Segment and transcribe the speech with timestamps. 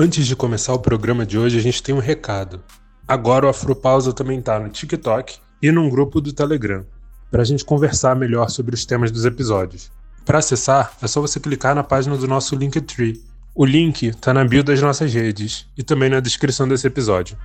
[0.00, 2.62] Antes de começar o programa de hoje, a gente tem um recado.
[3.06, 6.86] Agora o Afropausa também está no TikTok e num grupo do Telegram,
[7.32, 9.90] para a gente conversar melhor sobre os temas dos episódios.
[10.24, 13.20] Para acessar, é só você clicar na página do nosso Linktree.
[13.52, 17.36] O link está na bio das nossas redes e também na descrição desse episódio.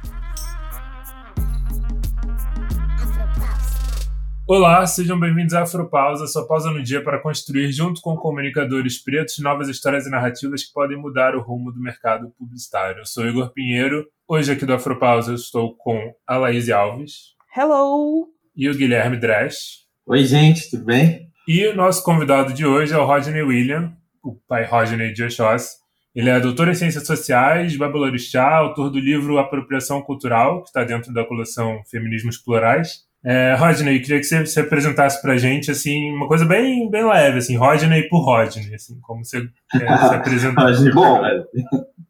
[4.46, 9.40] Olá, sejam bem-vindos à Afropausa, sua pausa no dia para construir, junto com comunicadores pretos,
[9.40, 13.00] novas histórias e narrativas que podem mudar o rumo do mercado publicitário.
[13.00, 17.36] Eu sou Igor Pinheiro, hoje aqui do Afropausa eu estou com a Laís Alves.
[17.56, 18.28] Hello!
[18.54, 19.86] E o Guilherme Dresch.
[20.06, 21.30] Oi, gente, tudo bem?
[21.48, 25.78] E o nosso convidado de hoje é o Rodney William, o pai Rodney de Oxóssi.
[26.14, 31.14] Ele é doutor em Ciências Sociais, babalorixá, autor do livro Apropriação Cultural, que está dentro
[31.14, 36.28] da coleção Feminismos Plurais é, Rodney, queria que você se apresentasse pra gente, assim, uma
[36.28, 40.72] coisa bem, bem leve, assim, Rodney por Rodney, assim, como você quer se apresentar.
[40.94, 41.22] Bom,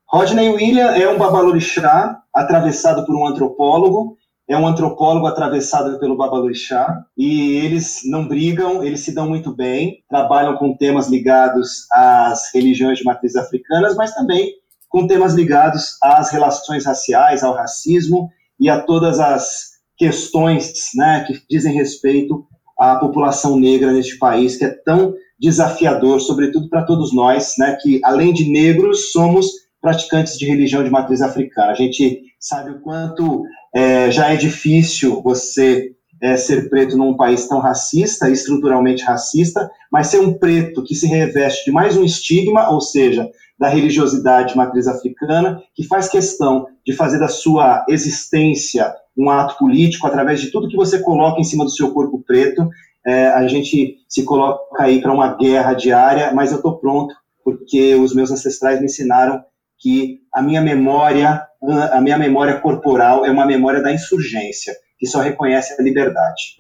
[0.08, 4.18] Rodney William é um babalorixá atravessado por um antropólogo,
[4.50, 10.04] é um antropólogo atravessado pelo babalorixá, e eles não brigam, eles se dão muito bem,
[10.10, 14.52] trabalham com temas ligados às religiões de matriz africanas, mas também
[14.90, 21.40] com temas ligados às relações raciais, ao racismo e a todas as questões né, que
[21.50, 22.46] dizem respeito
[22.78, 28.00] à população negra neste país, que é tão desafiador, sobretudo para todos nós, né, que
[28.04, 29.48] além de negros, somos
[29.82, 31.72] praticantes de religião de matriz africana.
[31.72, 33.44] A gente sabe o quanto
[33.76, 40.08] é, já é difícil você é, ser preto num país tão racista, estruturalmente racista, mas
[40.08, 44.88] ser um preto que se reveste de mais um estigma, ou seja, da religiosidade matriz
[44.88, 50.68] africana, que faz questão de fazer da sua existência um ato político através de tudo
[50.68, 52.68] que você coloca em cima do seu corpo preto.
[53.06, 57.96] É, a gente se coloca aí para uma guerra diária, mas eu estou pronto porque
[57.96, 59.44] os meus ancestrais me ensinaram
[59.80, 61.46] que a minha memória,
[61.92, 66.58] a minha memória corporal é uma memória da insurgência, que só reconhece a liberdade.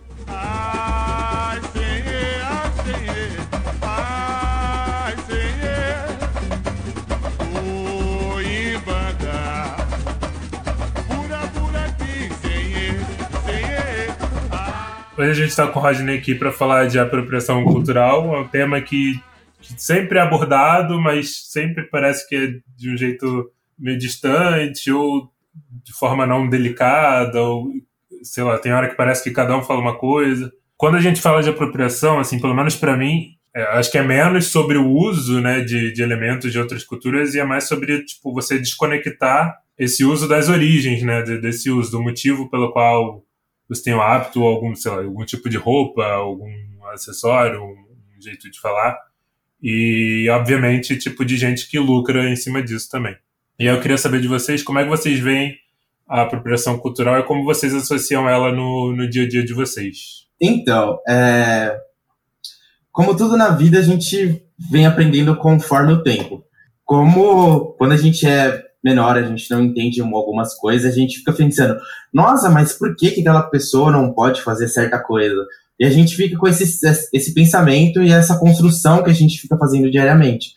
[15.23, 18.81] Hoje a gente está com o Rodney aqui para falar de apropriação cultural, um tema
[18.81, 19.21] que,
[19.61, 25.31] que, sempre é abordado, mas sempre parece que é de um jeito meio distante ou
[25.81, 27.71] de forma não delicada, ou
[28.21, 30.51] sei lá, tem hora que parece que cada um fala uma coisa.
[30.75, 34.03] Quando a gente fala de apropriação, assim, pelo menos para mim, é, acho que é
[34.03, 38.03] menos sobre o uso né, de, de elementos de outras culturas e é mais sobre
[38.03, 43.23] tipo, você desconectar esse uso das origens, né, desse uso, do motivo pelo qual
[43.67, 46.51] você tem o hábito, algum, sei lá, algum tipo de roupa, algum
[46.93, 48.97] acessório, um jeito de falar.
[49.61, 53.15] E, obviamente, tipo de gente que lucra em cima disso também.
[53.57, 55.55] E eu queria saber de vocês como é que vocês veem
[56.07, 60.27] a apropriação cultural e como vocês associam ela no, no dia a dia de vocês.
[60.39, 61.77] Então, é...
[62.91, 66.43] como tudo na vida, a gente vem aprendendo conforme o tempo.
[66.83, 71.31] Como quando a gente é menor, a gente não entende algumas coisas, a gente fica
[71.31, 71.79] pensando,
[72.13, 75.45] nossa, mas por que, que aquela pessoa não pode fazer certa coisa?
[75.79, 76.63] E a gente fica com esse,
[77.13, 80.53] esse pensamento e essa construção que a gente fica fazendo diariamente.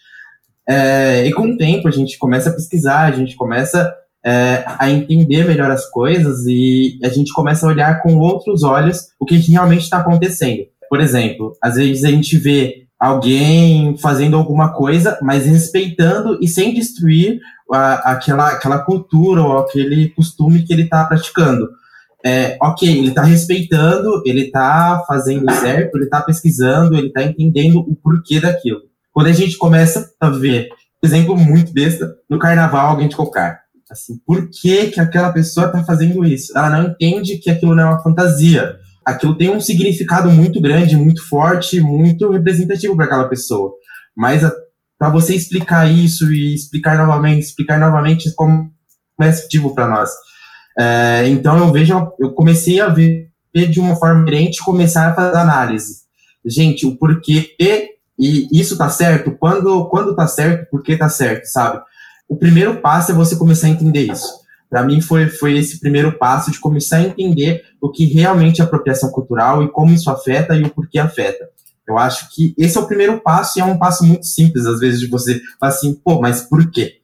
[0.68, 3.94] É, e com o tempo a gente começa a pesquisar, a gente começa
[4.24, 9.06] é, a entender melhor as coisas e a gente começa a olhar com outros olhos
[9.20, 10.66] o que realmente está acontecendo.
[10.90, 16.74] Por exemplo, às vezes a gente vê alguém fazendo alguma coisa, mas respeitando e sem
[16.74, 17.40] destruir
[17.72, 21.68] a, aquela, aquela cultura ou aquele costume que ele está praticando.
[22.24, 27.80] É, ok, ele está respeitando, ele está fazendo certo, ele está pesquisando, ele está entendendo
[27.80, 28.80] o porquê daquilo.
[29.12, 30.68] Quando a gente começa a ver,
[31.02, 33.60] exemplo muito besta, no carnaval alguém de cocar.
[33.90, 36.56] Assim, por que, que aquela pessoa está fazendo isso?
[36.56, 38.76] Ela não entende que aquilo não é uma fantasia.
[39.06, 43.72] Aquilo tem um significado muito grande, muito forte, muito representativo para aquela pessoa.
[44.16, 44.42] Mas
[44.98, 48.68] para você explicar isso e explicar novamente, explicar novamente como
[49.20, 50.10] é efetivo para nós.
[50.78, 55.38] É, então eu vejo, eu comecei a ver de uma forma diferente, começar a fazer
[55.38, 56.00] análise.
[56.44, 59.36] Gente, o porquê e, e isso tá certo?
[59.38, 61.80] Quando quando tá certo, por que tá certo, sabe?
[62.28, 64.45] O primeiro passo é você começar a entender isso.
[64.68, 68.64] Para mim foi foi esse primeiro passo de começar a entender o que realmente é
[68.64, 71.48] apropriação cultural e como isso afeta e o porquê afeta.
[71.86, 74.80] Eu acho que esse é o primeiro passo e é um passo muito simples, às
[74.80, 77.00] vezes, de você falar assim, pô, mas por quê?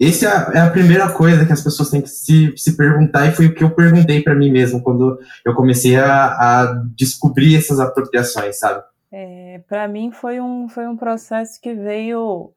[0.00, 3.32] Essa é, é a primeira coisa que as pessoas têm que se, se perguntar, e
[3.32, 7.80] foi o que eu perguntei para mim mesmo quando eu comecei a, a descobrir essas
[7.80, 8.82] apropriações, sabe?
[9.12, 12.52] É, para mim foi um, foi um processo que veio.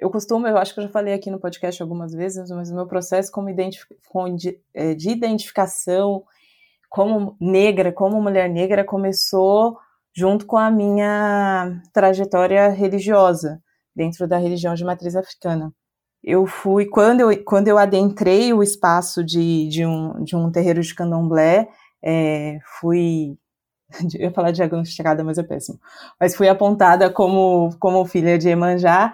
[0.00, 2.74] Eu costumo, eu acho que eu já falei aqui no podcast algumas vezes, mas o
[2.74, 3.84] meu processo como identif
[4.74, 6.24] é, de identificação
[6.88, 9.78] como negra, como mulher negra, começou
[10.12, 13.62] junto com a minha trajetória religiosa
[13.94, 15.72] dentro da religião de matriz africana.
[16.24, 20.80] Eu fui, quando eu, quando eu adentrei o espaço de, de, um, de um terreiro
[20.80, 21.68] de candomblé,
[22.02, 23.38] é, fui
[24.14, 25.78] eu ia falar diagnosticada, mas é péssimo.
[26.18, 29.12] Mas fui apontada como, como filha de Emanjá,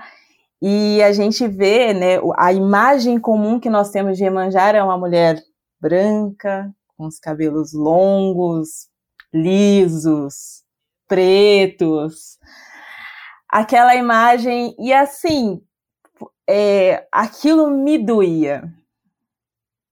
[0.60, 4.96] e a gente vê, né, a imagem comum que nós temos de Emanjá é uma
[4.96, 5.42] mulher
[5.80, 8.88] branca, com os cabelos longos,
[9.32, 10.64] lisos,
[11.06, 12.38] pretos.
[13.48, 15.62] Aquela imagem, e assim,
[16.48, 18.64] é, aquilo me doía.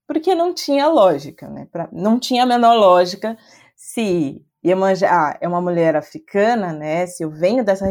[0.06, 1.67] Porque não tinha lógica, né?
[1.70, 3.38] Pra, não tinha a menor lógica
[3.76, 7.06] se Iemanjá ah, é uma mulher africana, né?
[7.06, 7.87] Se eu venho dessa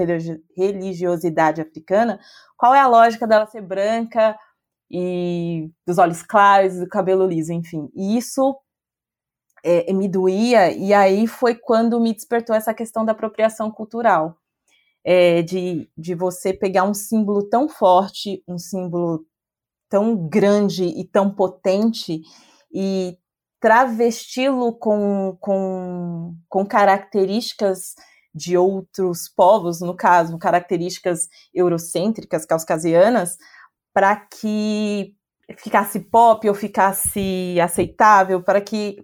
[0.58, 2.20] religiosidade africana,
[2.58, 4.36] qual é a lógica dela ser branca
[4.90, 7.90] e dos olhos claros do cabelo liso, enfim.
[7.96, 8.58] E isso
[9.64, 14.38] é, me doía, e aí foi quando me despertou essa questão da apropriação cultural.
[15.06, 19.26] É, de, de você pegar um símbolo tão forte, um símbolo
[19.90, 22.22] tão grande e tão potente,
[22.74, 23.18] e
[23.64, 27.96] travesti-lo com, com, com características
[28.36, 33.38] de outros povos, no caso, características eurocêntricas, caucasianas,
[33.94, 35.16] para que
[35.58, 38.98] ficasse pop ou ficasse aceitável, para que,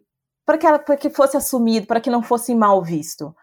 [0.46, 3.34] para que, para que fosse assumido, para que não fosse mal visto.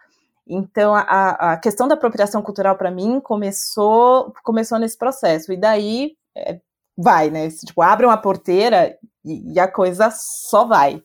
[0.46, 5.50] Então, a, a questão da apropriação cultural, para mim, começou, começou nesse processo.
[5.50, 6.60] E daí, é,
[6.96, 7.48] vai, né?
[7.50, 11.02] Tipo, abre uma porteira e, e a coisa só vai.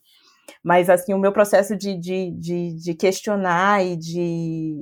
[0.63, 4.75] Mas, assim, o meu processo de, de, de, de questionar e de,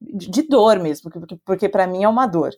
[0.00, 1.10] de dor mesmo,
[1.44, 2.50] porque, para mim é uma dor,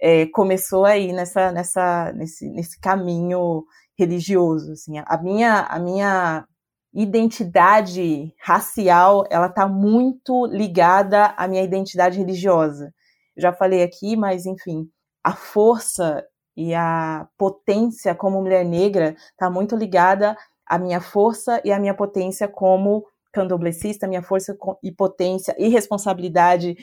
[0.00, 3.64] é, começou aí nessa, nessa, nesse, nesse caminho
[3.98, 4.72] religioso.
[4.72, 4.98] Assim.
[4.98, 6.44] A, minha, a minha
[6.92, 12.92] identidade racial, ela está muito ligada à minha identidade religiosa.
[13.36, 14.86] Eu já falei aqui, mas, enfim,
[15.24, 16.22] a força
[16.56, 21.94] e a potência como mulher negra está muito ligada a minha força e a minha
[21.94, 26.76] potência como candomblessista, minha força e potência e responsabilidade,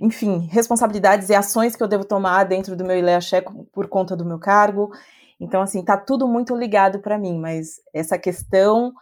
[0.00, 3.42] enfim, responsabilidades e ações que eu devo tomar dentro do meu Ileaxé
[3.72, 4.90] por conta do meu cargo.
[5.40, 8.92] Então, assim, tá tudo muito ligado para mim, mas essa questão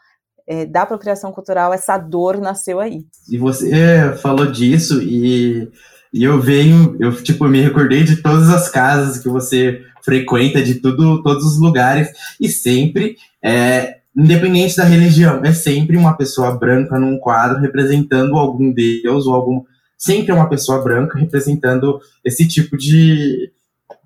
[0.47, 3.07] é, da apropriação cultural, essa dor nasceu aí.
[3.29, 5.71] E você falou disso e,
[6.13, 10.77] e eu venho, eu tipo me recordei de todas as casas que você frequenta, de
[10.77, 12.09] tudo, todos os lugares
[12.41, 18.73] e sempre é, independente da religião, é sempre uma pessoa branca num quadro representando algum
[18.73, 19.65] deus ou algum.
[19.97, 23.53] Sempre é uma pessoa branca representando esse tipo de,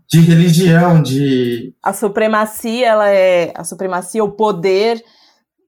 [0.09, 1.73] de religião, de.
[1.83, 3.53] A supremacia, ela é.
[3.55, 5.03] A supremacia, o poder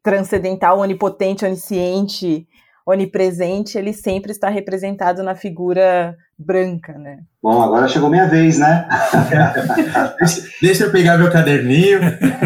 [0.02, 2.46] transcendental, onipotente, onisciente,
[2.86, 7.18] onipresente, ele sempre está representado na figura branca, né?
[7.42, 8.88] Bom, agora chegou minha vez, né?
[10.62, 11.98] Deixa eu pegar meu caderninho.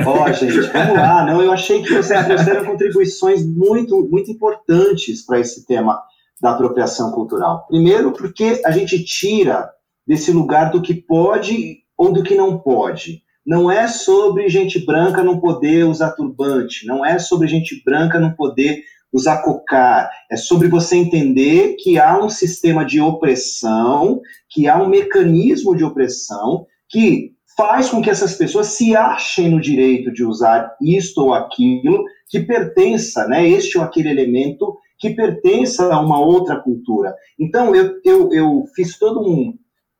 [0.06, 1.26] Ó, oh, gente, vamos lá.
[1.26, 6.00] Não, eu achei que vocês trouxeram contribuições muito, muito importantes para esse tema
[6.40, 7.66] da apropriação cultural.
[7.68, 9.68] Primeiro, porque a gente tira
[10.06, 13.22] desse lugar do que pode ou do que não pode.
[13.44, 18.32] Não é sobre gente branca não poder usar turbante, não é sobre gente branca não
[18.32, 18.82] poder
[19.12, 24.88] usar cocar, é sobre você entender que há um sistema de opressão, que há um
[24.88, 30.74] mecanismo de opressão que faz com que essas pessoas se achem no direito de usar
[30.80, 36.56] isto ou aquilo que pertença, né, este ou aquele elemento que pertença a uma outra
[36.56, 37.14] cultura.
[37.38, 39.54] Então, eu, eu, eu fiz todo um,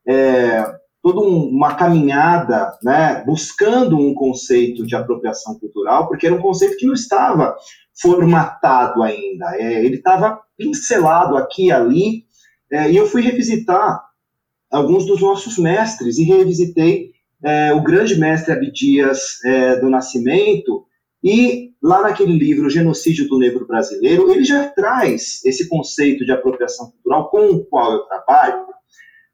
[0.06, 0.64] é,
[1.02, 6.86] toda uma caminhada, né, buscando um conceito de apropriação cultural, porque era um conceito que
[6.86, 7.56] não estava
[8.00, 9.56] formatado ainda.
[9.56, 12.24] É, ele estava pincelado aqui e ali,
[12.70, 14.00] é, e eu fui revisitar
[14.70, 17.10] alguns dos nossos mestres e revisitei
[17.42, 20.84] é, o grande mestre Abdias é, do Nascimento
[21.24, 26.90] e lá naquele livro Genocídio do Negro Brasileiro ele já traz esse conceito de apropriação
[26.90, 28.66] cultural com o qual eu trabalho,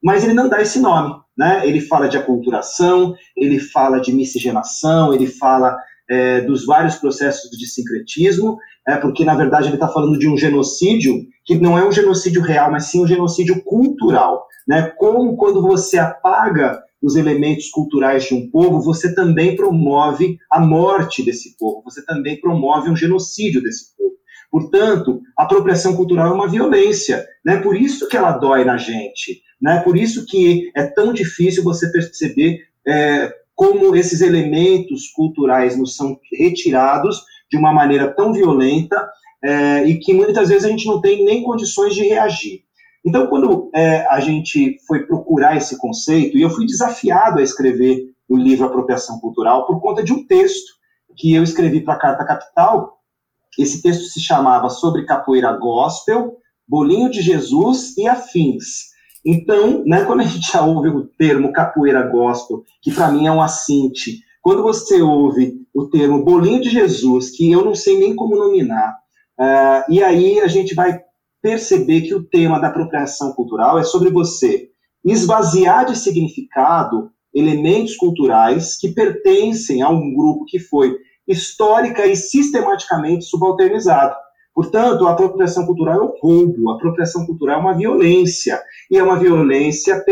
[0.02, 1.66] mas ele não dá esse nome, né?
[1.66, 5.76] Ele fala de aculturação, ele fala de miscigenação, ele fala
[6.08, 10.36] é, dos vários processos de sincretismo, é, porque na verdade ele está falando de um
[10.36, 14.46] genocídio que não é um genocídio real, mas sim um genocídio cultural.
[14.66, 14.92] Né?
[14.96, 21.22] Como quando você apaga os elementos culturais de um povo, você também promove a morte
[21.22, 24.16] desse povo, você também promove um genocídio desse povo.
[24.50, 27.58] Portanto, a apropriação cultural é uma violência, né?
[27.58, 29.80] Por isso que ela dói na gente, né?
[29.80, 36.18] Por isso que é tão difícil você perceber é, como esses elementos culturais nos são
[36.32, 39.08] retirados de uma maneira tão violenta
[39.42, 42.64] é, e que muitas vezes a gente não tem nem condições de reagir.
[43.04, 48.10] Então, quando é, a gente foi procurar esse conceito, e eu fui desafiado a escrever
[48.28, 50.74] o livro Apropriação Cultural por conta de um texto
[51.16, 52.98] que eu escrevi para a Carta Capital.
[53.56, 56.36] Esse texto se chamava Sobre Capoeira Gospel,
[56.68, 58.95] Bolinho de Jesus e Afins.
[59.26, 63.32] Então, né, quando a gente já ouve o termo capoeira gospel, que para mim é
[63.32, 68.14] um assinte, quando você ouve o termo bolinho de Jesus, que eu não sei nem
[68.14, 68.96] como nominar,
[69.40, 71.00] uh, e aí a gente vai
[71.42, 74.68] perceber que o tema da apropriação cultural é sobre você
[75.04, 83.24] esvaziar de significado elementos culturais que pertencem a um grupo que foi histórica e sistematicamente
[83.24, 84.14] subalternizado.
[84.56, 88.58] Portanto, a apropriação cultural é o roubo, a apropriação cultural é uma violência,
[88.90, 90.02] e é uma violência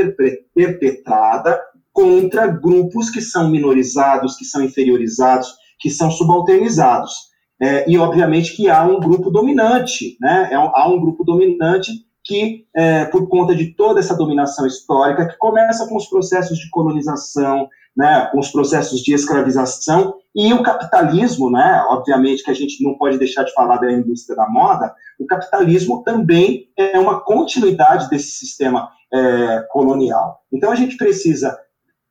[0.54, 1.58] perpetrada
[1.90, 5.48] contra grupos que são minorizados, que são inferiorizados,
[5.80, 7.32] que são subalternizados.
[7.58, 10.50] É, e, obviamente, que há um grupo dominante, né?
[10.52, 11.90] É, há um grupo dominante
[12.22, 16.68] que, é, por conta de toda essa dominação histórica, que começa com os processos de
[16.68, 22.82] colonização, né, com os processos de escravização e o capitalismo, né, obviamente que a gente
[22.82, 28.10] não pode deixar de falar da indústria da moda, o capitalismo também é uma continuidade
[28.10, 30.40] desse sistema é, colonial.
[30.52, 31.56] Então a gente precisa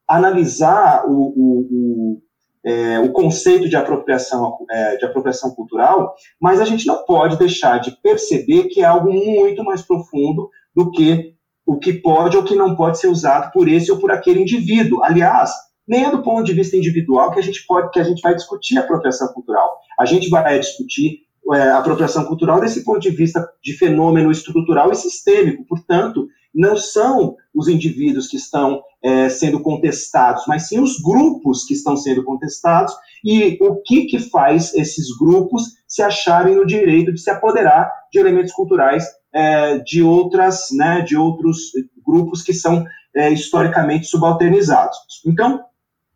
[0.08, 2.22] analisar o, o, o,
[2.66, 7.80] é, o conceito de apropriação, é, de apropriação cultural, mas a gente não pode deixar
[7.80, 11.34] de perceber que é algo muito mais profundo do que
[11.66, 15.04] o que pode ou que não pode ser usado por esse ou por aquele indivíduo.
[15.04, 15.52] Aliás,
[15.88, 18.36] nem é do ponto de vista individual que a gente pode, que a gente vai
[18.36, 19.78] discutir a apropriação cultural.
[20.00, 21.20] A gente vai discutir
[21.52, 25.66] é, a apropriação cultural desse ponto de vista de fenômeno estrutural e sistêmico.
[25.66, 31.74] Portanto, não são os indivíduos que estão é, sendo contestados, mas sim os grupos que
[31.74, 37.20] estão sendo contestados e o que, que faz esses grupos se acharem no direito de
[37.20, 41.72] se apoderar de elementos culturais é, de outras, né, de outros
[42.06, 42.86] grupos que são
[43.16, 44.98] é, historicamente subalternizados.
[45.26, 45.62] Então,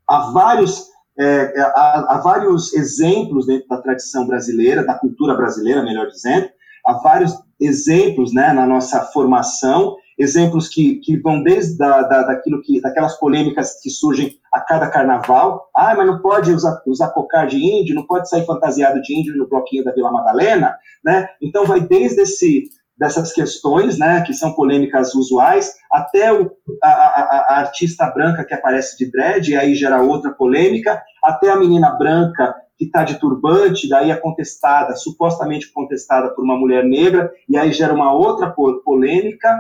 [0.08, 0.88] há vários,
[1.18, 6.50] é, é, há, há, vários exemplos dentro da tradição brasileira, da cultura brasileira, melhor dizendo,
[6.86, 12.62] há vários exemplos né, na nossa formação, exemplos que, que vão desde da, da, daquilo
[12.62, 17.46] que, daquelas polêmicas que surgem a cada carnaval, ah, mas não pode usar, usar cocar
[17.48, 21.28] de índio, não pode sair fantasiado de índio no bloquinho da Vila Madalena, né?
[21.42, 26.52] Então vai desde esse dessas questões, né, que são polêmicas usuais, até o,
[26.84, 31.50] a, a, a, artista branca que aparece de dread, e aí gera outra polêmica, até
[31.50, 36.84] a menina branca que está de turbante, daí é contestada, supostamente contestada por uma mulher
[36.84, 39.56] negra, e aí gera uma outra polêmica,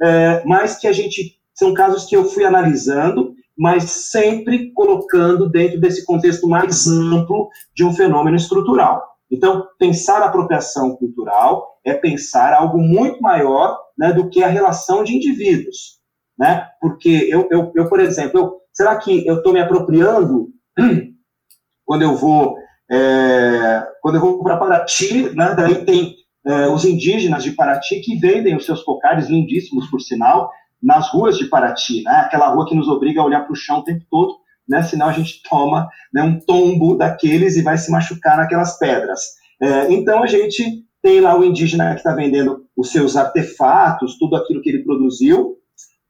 [0.00, 5.80] é, mas que a gente, são casos que eu fui analisando, mas sempre colocando dentro
[5.80, 9.17] desse contexto mais amplo de um fenômeno estrutural.
[9.30, 15.04] Então, pensar a apropriação cultural é pensar algo muito maior né, do que a relação
[15.04, 15.98] de indivíduos.
[16.38, 16.66] Né?
[16.80, 20.48] Porque eu, eu, eu por exemplo, eu, será que eu estou me apropriando
[21.84, 22.56] quando eu vou
[22.90, 26.16] é, quando eu vou para Paraty, né, daí tem
[26.46, 30.50] é, os indígenas de Paraty que vendem os seus cocares lindíssimos, por sinal,
[30.82, 33.80] nas ruas de Paraty, né, aquela rua que nos obriga a olhar para o chão
[33.80, 34.37] o tempo todo,
[34.68, 34.82] né?
[34.82, 39.20] Senão a gente toma né, um tombo daqueles e vai se machucar naquelas pedras.
[39.60, 44.36] É, então a gente tem lá o indígena que está vendendo os seus artefatos, tudo
[44.36, 45.56] aquilo que ele produziu,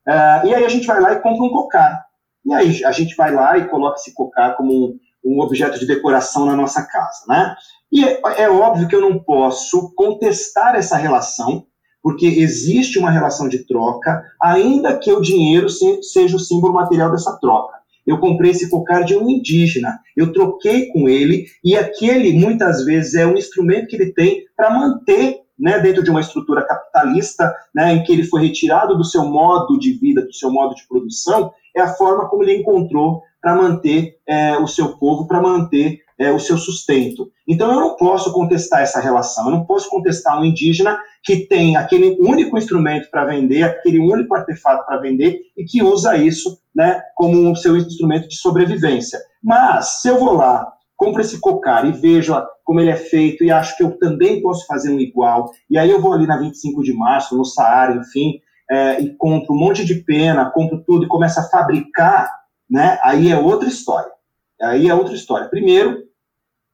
[0.07, 2.05] é, e aí a gente vai lá e compra um cocar.
[2.45, 5.87] E aí a gente vai lá e coloca esse cocar como um, um objeto de
[5.87, 7.55] decoração na nossa casa, né?
[7.93, 11.67] E é, é óbvio que eu não posso contestar essa relação,
[12.03, 17.37] porque existe uma relação de troca, ainda que o dinheiro seja o símbolo material dessa
[17.38, 17.78] troca.
[18.09, 23.15] Eu comprei esse cocar de um indígena, eu troquei com ele, e aquele, muitas vezes,
[23.15, 27.93] é um instrumento que ele tem para manter né, dentro de uma estrutura capitalista, né,
[27.93, 31.53] em que ele foi retirado do seu modo de vida, do seu modo de produção,
[31.77, 36.33] é a forma como ele encontrou para manter é, o seu povo, para manter é,
[36.33, 37.31] o seu sustento.
[37.47, 41.77] Então eu não posso contestar essa relação, eu não posso contestar um indígena que tem
[41.77, 47.01] aquele único instrumento para vender, aquele único artefato para vender e que usa isso né,
[47.15, 49.19] como seu instrumento de sobrevivência.
[49.43, 52.35] Mas se eu vou lá, compro esse cocar e vejo
[52.65, 55.91] como ele é feito e acho que eu também posso fazer um igual, e aí
[55.91, 59.85] eu vou ali na 25 de março, no Saara, enfim, é, e compro um monte
[59.85, 62.31] de pena, compro tudo e começo a fabricar,
[62.69, 64.11] né, aí é outra história.
[64.61, 65.49] Aí é outra história.
[65.49, 66.08] Primeiro,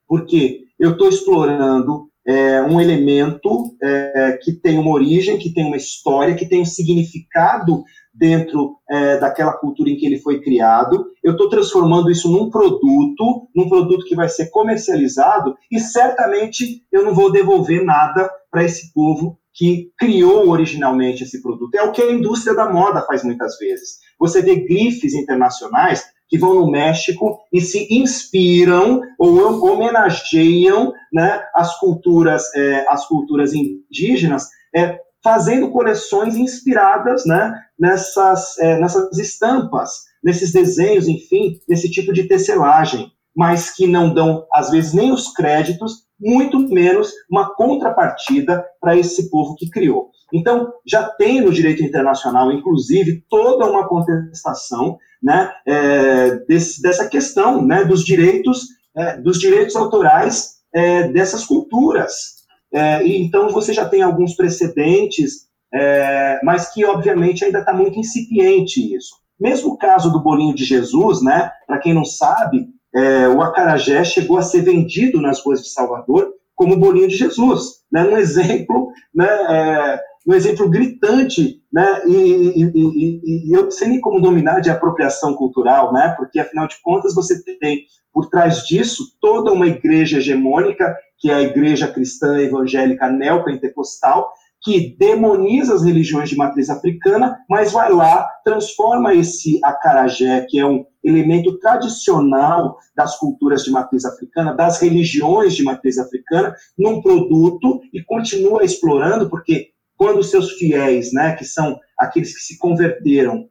[0.08, 5.76] porque eu estou explorando é, um elemento é, que tem uma origem, que tem uma
[5.76, 7.84] história, que tem um significado
[8.14, 13.48] dentro é, daquela cultura em que ele foi criado, eu estou transformando isso num produto,
[13.54, 18.92] num produto que vai ser comercializado, e certamente eu não vou devolver nada para esse
[18.92, 21.74] povo que criou originalmente esse produto.
[21.76, 23.98] É o que a indústria da moda faz muitas vezes.
[24.18, 31.78] Você vê grifes internacionais que vão no México e se inspiram ou homenageiam né, as
[31.78, 39.90] culturas é, as culturas indígenas é, fazendo coleções inspiradas né, nessas, é, nessas estampas,
[40.24, 45.32] nesses desenhos, enfim, nesse tipo de tecelagem, mas que não dão, às vezes, nem os
[45.32, 50.10] créditos, muito menos uma contrapartida para esse povo que criou.
[50.32, 57.64] Então, já tem no direito internacional, inclusive, toda uma contestação né, é, desse, dessa questão
[57.64, 62.44] né, dos direitos é, dos direitos autorais é, dessas culturas.
[62.72, 68.94] É, então você já tem alguns precedentes, é, mas que obviamente ainda está muito incipiente
[68.94, 69.16] isso.
[69.38, 71.50] Mesmo o caso do bolinho de Jesus, né?
[71.66, 76.32] Para quem não sabe, é, o acarajé chegou a ser vendido nas ruas de Salvador
[76.54, 78.04] como bolinho de Jesus, né?
[78.04, 79.26] Um exemplo, né?
[79.26, 82.02] É, um exemplo gritante, né?
[82.06, 86.14] E, e, e, e eu não sei nem como dominar de apropriação cultural, né?
[86.16, 91.34] Porque afinal de contas você tem por trás disso toda uma igreja hegemônica que é
[91.34, 94.32] a igreja cristã evangélica neopentecostal,
[94.64, 100.66] que demoniza as religiões de matriz africana, mas vai lá, transforma esse acarajé, que é
[100.66, 107.82] um elemento tradicional das culturas de matriz africana, das religiões de matriz africana, num produto
[107.92, 109.68] e continua explorando, porque
[109.98, 113.46] quando seus fiéis, né, que são aqueles que se converteram,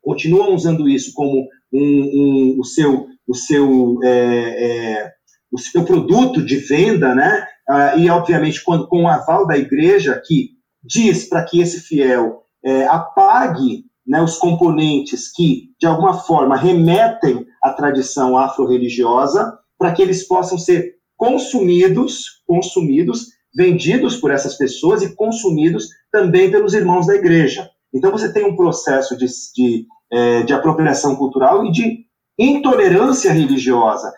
[0.00, 5.13] continuam usando isso como um, um, o seu, o seu é, é,
[5.54, 7.46] o seu produto de venda, né?
[7.68, 10.50] Ah, e, obviamente, quando, com o aval da igreja, que
[10.82, 17.46] diz para que esse fiel é, apague né, os componentes que, de alguma forma, remetem
[17.62, 25.14] à tradição afro-religiosa, para que eles possam ser consumidos, consumidos, vendidos por essas pessoas e
[25.14, 27.70] consumidos também pelos irmãos da igreja.
[27.94, 32.04] Então, você tem um processo de, de, é, de apropriação cultural e de
[32.36, 34.12] intolerância religiosa.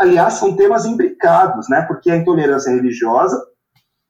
[0.00, 1.82] Aliás, são temas imbricados, né?
[1.82, 3.38] Porque a intolerância religiosa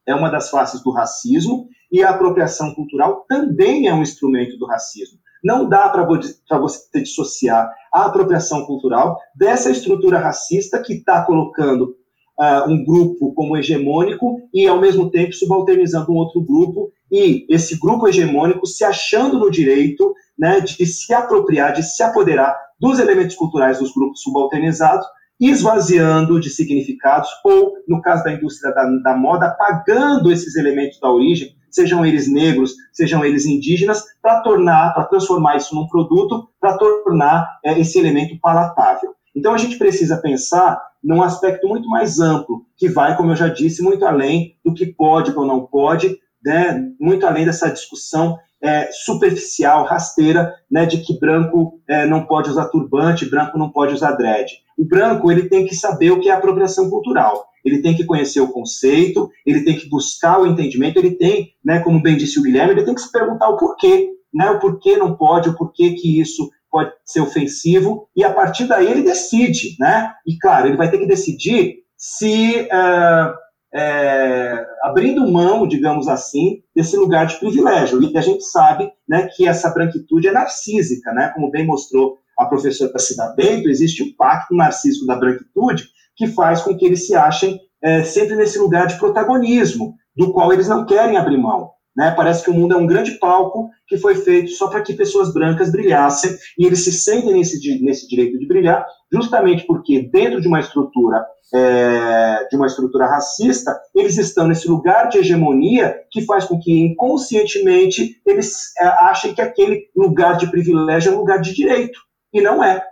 [0.07, 4.65] é uma das faces do racismo e a apropriação cultural também é um instrumento do
[4.65, 5.19] racismo.
[5.43, 11.93] Não dá para você dissociar a apropriação cultural dessa estrutura racista que está colocando
[12.39, 17.77] uh, um grupo como hegemônico e, ao mesmo tempo, subalternizando um outro grupo, e esse
[17.77, 23.35] grupo hegemônico se achando no direito né, de se apropriar, de se apoderar dos elementos
[23.35, 25.05] culturais dos grupos subalternizados
[25.41, 31.09] esvaziando de significados, ou, no caso da indústria da, da moda, apagando esses elementos da
[31.09, 36.77] origem, sejam eles negros, sejam eles indígenas, para tornar, para transformar isso num produto, para
[36.77, 39.15] tornar é, esse elemento palatável.
[39.35, 43.47] Então a gente precisa pensar num aspecto muito mais amplo, que vai, como eu já
[43.47, 48.89] disse, muito além do que pode ou não pode, né, muito além dessa discussão é,
[48.91, 54.11] superficial, rasteira, né, de que branco é, não pode usar turbante, branco não pode usar
[54.11, 54.51] dread.
[54.77, 57.45] O branco ele tem que saber o que é apropriação cultural.
[57.65, 61.79] Ele tem que conhecer o conceito, ele tem que buscar o entendimento, ele tem, né,
[61.79, 64.97] como bem disse o Guilherme, ele tem que se perguntar o porquê, né, o porquê
[64.97, 69.75] não pode, o porquê que isso pode ser ofensivo, e a partir daí ele decide,
[69.77, 70.13] né?
[70.25, 73.33] E claro, ele vai ter que decidir se uh,
[73.73, 78.01] é, abrindo mão, digamos assim, desse lugar de privilégio.
[78.01, 81.31] E a gente sabe né, que essa branquitude é narcísica, né?
[81.33, 86.61] como bem mostrou a professora Cida Bento, existe um pacto narcísico da branquitude que faz
[86.61, 90.85] com que eles se achem é, sempre nesse lugar de protagonismo, do qual eles não
[90.85, 91.71] querem abrir mão.
[92.01, 92.09] Né?
[92.09, 95.31] Parece que o mundo é um grande palco que foi feito só para que pessoas
[95.31, 98.83] brancas brilhassem, e eles se sentem nesse, nesse direito de brilhar,
[99.13, 105.09] justamente porque dentro de uma estrutura é, de uma estrutura racista, eles estão nesse lugar
[105.09, 111.11] de hegemonia que faz com que inconscientemente eles é, achem que aquele lugar de privilégio
[111.11, 111.99] é um lugar de direito,
[112.33, 112.83] e não é.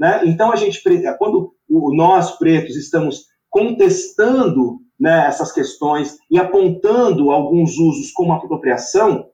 [0.00, 0.22] Né?
[0.24, 0.82] Então, a gente,
[1.18, 9.26] quando nós pretos estamos contestando né, essas questões e apontando alguns usos como apropriação,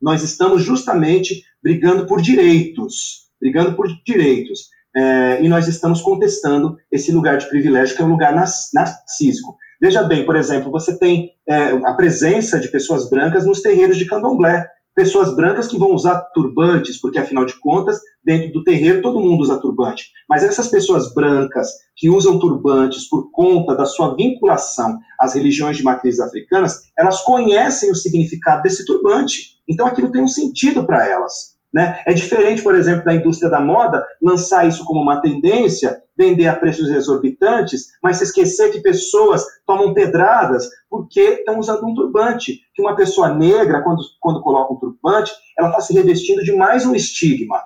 [0.00, 4.68] nós estamos justamente brigando por direitos, brigando por direitos.
[4.94, 9.56] É, e nós estamos contestando esse lugar de privilégio que é um lugar narcísico.
[9.80, 14.06] Veja bem, por exemplo, você tem é, a presença de pessoas brancas nos terreiros de
[14.06, 14.66] candomblé
[14.96, 19.42] pessoas brancas que vão usar turbantes, porque afinal de contas, dentro do terreiro todo mundo
[19.42, 20.10] usa turbante.
[20.28, 25.82] Mas essas pessoas brancas que usam turbantes por conta da sua vinculação às religiões de
[25.82, 29.58] matriz africanas, elas conhecem o significado desse turbante.
[29.68, 31.55] Então aquilo tem um sentido para elas.
[31.76, 32.02] Né?
[32.06, 36.56] É diferente, por exemplo, da indústria da moda lançar isso como uma tendência, vender a
[36.56, 42.62] preços exorbitantes, mas se esquecer que pessoas tomam pedradas porque estão usando um turbante.
[42.74, 46.86] Que uma pessoa negra, quando, quando coloca um turbante, ela está se revestindo de mais
[46.86, 47.60] um estigma,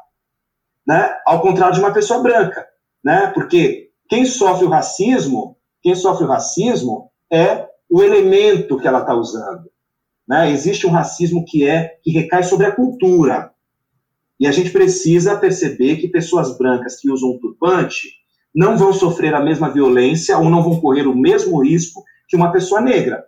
[0.84, 1.16] né?
[1.24, 2.66] ao contrário de uma pessoa branca.
[3.04, 3.28] Né?
[3.28, 9.14] Porque quem sofre o racismo, quem sofre o racismo é o elemento que ela está
[9.14, 9.70] usando.
[10.26, 10.50] Né?
[10.50, 13.52] Existe um racismo que é que recai sobre a cultura.
[14.40, 18.08] E a gente precisa perceber que pessoas brancas que usam um turbante
[18.54, 22.50] não vão sofrer a mesma violência ou não vão correr o mesmo risco que uma
[22.50, 23.22] pessoa negra.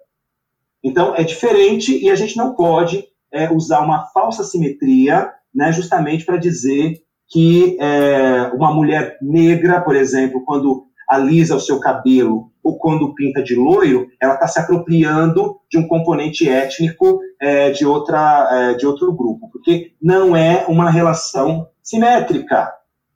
[0.83, 6.25] Então, é diferente e a gente não pode é, usar uma falsa simetria né, justamente
[6.25, 12.79] para dizer que é, uma mulher negra, por exemplo, quando alisa o seu cabelo ou
[12.79, 18.49] quando pinta de loiro, ela está se apropriando de um componente étnico é, de, outra,
[18.51, 22.73] é, de outro grupo, porque não é uma relação simétrica.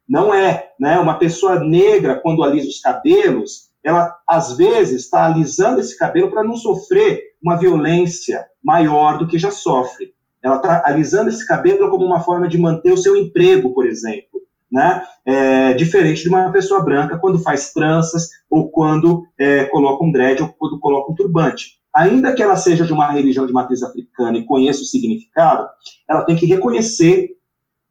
[0.08, 0.70] Não é.
[0.78, 0.98] Né?
[0.98, 6.44] Uma pessoa negra, quando alisa os cabelos, ela às vezes está alisando esse cabelo para
[6.44, 10.12] não sofrer uma violência maior do que já sofre.
[10.42, 14.36] Ela está alisando esse cabelo como uma forma de manter o seu emprego, por exemplo
[14.70, 15.02] né?
[15.24, 20.42] É, diferente de uma pessoa branca quando faz tranças ou quando é, coloca um dread
[20.42, 21.76] ou quando coloca um turbante.
[21.94, 25.66] Ainda que ela seja de uma religião de matriz africana e conheça o significado,
[26.08, 27.30] ela tem que reconhecer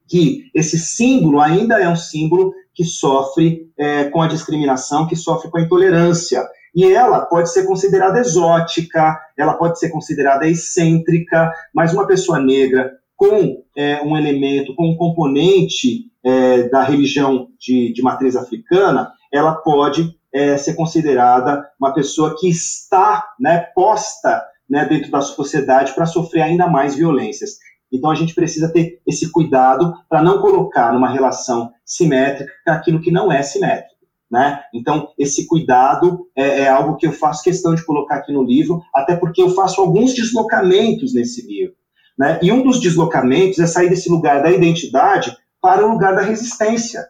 [0.07, 5.49] que esse símbolo ainda é um símbolo que sofre é, com a discriminação, que sofre
[5.49, 6.45] com a intolerância.
[6.75, 12.91] E ela pode ser considerada exótica, ela pode ser considerada excêntrica, mas uma pessoa negra
[13.15, 19.53] com é, um elemento, com um componente é, da religião de, de, matriz africana, ela
[19.53, 26.07] pode é, ser considerada uma pessoa que está né, posta né, dentro da sociedade para
[26.07, 27.51] sofrer ainda mais violências.
[27.91, 33.11] Então a gente precisa ter esse cuidado para não colocar numa relação simétrica aquilo que
[33.11, 33.93] não é simétrico.
[34.29, 34.59] Né?
[34.73, 38.81] Então, esse cuidado é, é, algo que eu faço questão de colocar aqui no livro,
[38.93, 41.75] até porque eu faço alguns deslocamentos nesse livro.
[42.17, 42.39] Né?
[42.41, 47.07] E um dos deslocamentos é sair desse lugar da identidade para o lugar da resistência.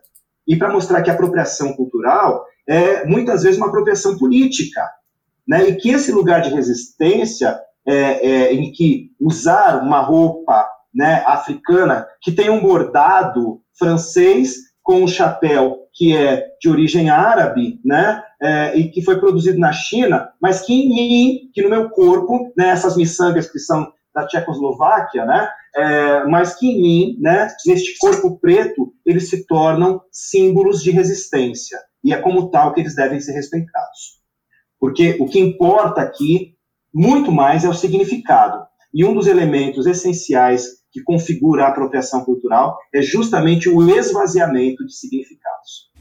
[0.48, 4.82] E para mostrar que a apropriação cultural é muitas vezes uma apropriação política.
[5.46, 5.68] Né?
[5.68, 7.94] E que esse lugar de resistência, é,
[8.26, 15.08] é, em que usar uma roupa né, africana que tem um bordado francês com um
[15.08, 20.62] chapéu que é de origem árabe, né, é, e que foi produzido na China, mas
[20.62, 25.50] que em mim, que no meu corpo, né, essas miçangas que são da Tchecoslováquia, né,
[25.76, 31.78] é, mas que em mim, né, neste corpo preto, eles se tornam símbolos de resistência.
[32.02, 34.22] E é como tal que eles devem ser respeitados.
[34.80, 36.56] Porque o que importa aqui,
[36.94, 38.66] muito mais, é o significado.
[38.94, 44.96] E um dos elementos essenciais que configura a apropriação cultural é justamente o esvaziamento de
[44.96, 45.92] significados.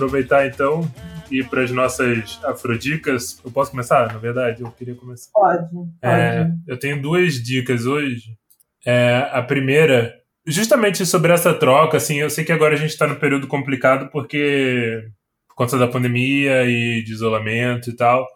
[0.00, 0.90] Aproveitar então
[1.30, 3.38] e ir para as nossas afrodicas.
[3.44, 4.62] Eu posso começar, na verdade?
[4.62, 5.30] Eu queria começar.
[5.32, 5.68] Pode.
[6.00, 6.56] É, pode.
[6.66, 8.36] eu tenho duas dicas hoje.
[8.84, 10.14] É, a primeira,
[10.46, 14.08] justamente sobre essa troca, assim, eu sei que agora a gente está no período complicado
[14.10, 15.04] porque
[15.48, 18.26] por conta da pandemia e de isolamento e tal.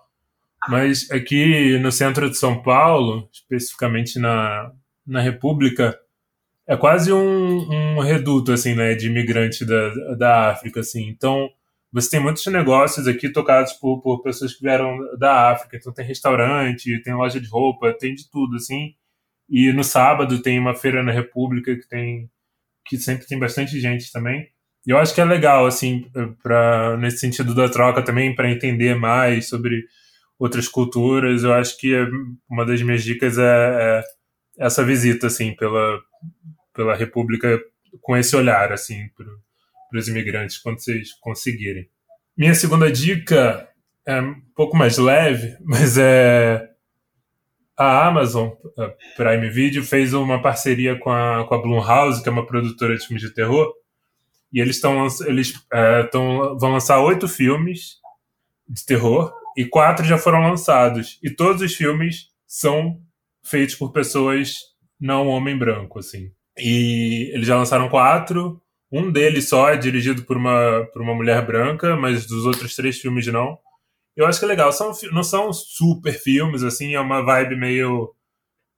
[0.69, 4.71] Mas aqui no centro de São Paulo, especificamente na,
[5.07, 5.99] na República,
[6.67, 11.09] é quase um, um reduto assim, né, de imigrante da, da África, assim.
[11.09, 11.49] Então,
[11.93, 15.77] você tem muitos negócios aqui tocados por, por pessoas que vieram da África.
[15.77, 18.95] Então, tem restaurante, tem loja de roupa, tem de tudo, assim.
[19.49, 22.31] E no sábado tem uma feira na República que tem
[22.87, 24.49] que sempre tem bastante gente também.
[24.87, 26.05] E eu acho que é legal, assim,
[26.43, 29.85] para nesse sentido da troca também, para entender mais sobre
[30.39, 31.43] outras culturas.
[31.43, 31.95] Eu acho que
[32.49, 34.03] uma das minhas dicas é, é
[34.59, 35.99] essa visita, assim, pela,
[36.75, 37.61] pela República
[38.03, 41.89] com esse olhar, assim, para os imigrantes, quando vocês conseguirem.
[42.37, 43.69] Minha segunda dica
[44.07, 46.71] é um pouco mais leve, mas é
[47.77, 48.51] a Amazon
[49.17, 53.05] Prime Video fez uma parceria com a, com a Blumhouse, que é uma produtora de
[53.05, 53.73] filmes de terror,
[54.53, 57.97] e eles estão eles é, tão, vão lançar oito filmes
[58.69, 63.01] de terror e quatro já foram lançados e todos os filmes são
[63.45, 64.55] feitos por pessoas
[64.99, 68.61] não homem branco assim e eles já lançaram quatro.
[68.93, 72.99] Um deles só é dirigido por uma, por uma mulher branca, mas dos outros três
[73.01, 73.59] filmes não.
[74.17, 74.73] Eu acho que é legal.
[74.73, 78.15] São, não são super filmes, assim, é uma vibe meio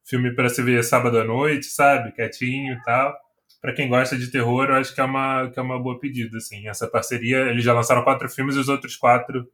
[0.06, 2.12] filme para se ver sábado à noite, sabe?
[2.12, 3.14] Quietinho e tal.
[3.60, 6.38] Para quem gosta de terror, eu acho que é uma, que é uma boa pedida,
[6.38, 6.68] assim.
[6.68, 9.50] Essa parceria, eles já lançaram quatro filmes e os outros quatro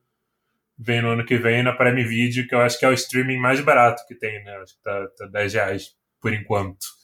[0.78, 3.38] vêm no ano que vem na Prime Video, que eu acho que é o streaming
[3.38, 4.56] mais barato que tem, né?
[4.58, 7.01] Acho que tá, tá 10 reais por enquanto.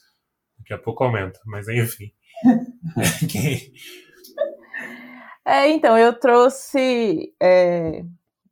[0.69, 2.11] Daqui a pouco aumenta, mas enfim.
[5.43, 8.03] é, então, eu trouxe é,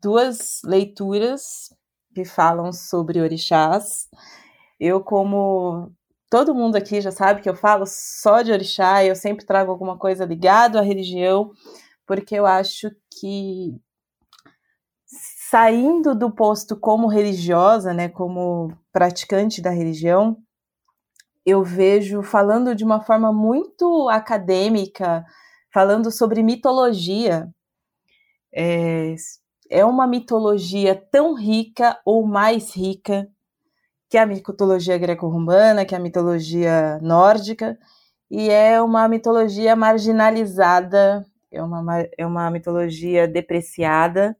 [0.01, 1.71] duas leituras
[2.15, 4.09] que falam sobre orixás.
[4.79, 5.91] Eu, como
[6.27, 9.95] todo mundo aqui já sabe que eu falo só de orixá, eu sempre trago alguma
[9.95, 11.51] coisa ligada à religião,
[12.07, 13.79] porque eu acho que
[15.51, 20.41] saindo do posto como religiosa, né, como praticante da religião,
[21.47, 25.25] eu vejo falando de uma forma muito acadêmica,
[25.73, 27.49] falando sobre mitologia.
[28.53, 29.15] É,
[29.69, 33.29] é uma mitologia tão rica ou mais rica
[34.09, 37.77] que a mitologia greco-romana, que a mitologia nórdica,
[38.29, 44.35] e é uma mitologia marginalizada, é uma, é uma mitologia depreciada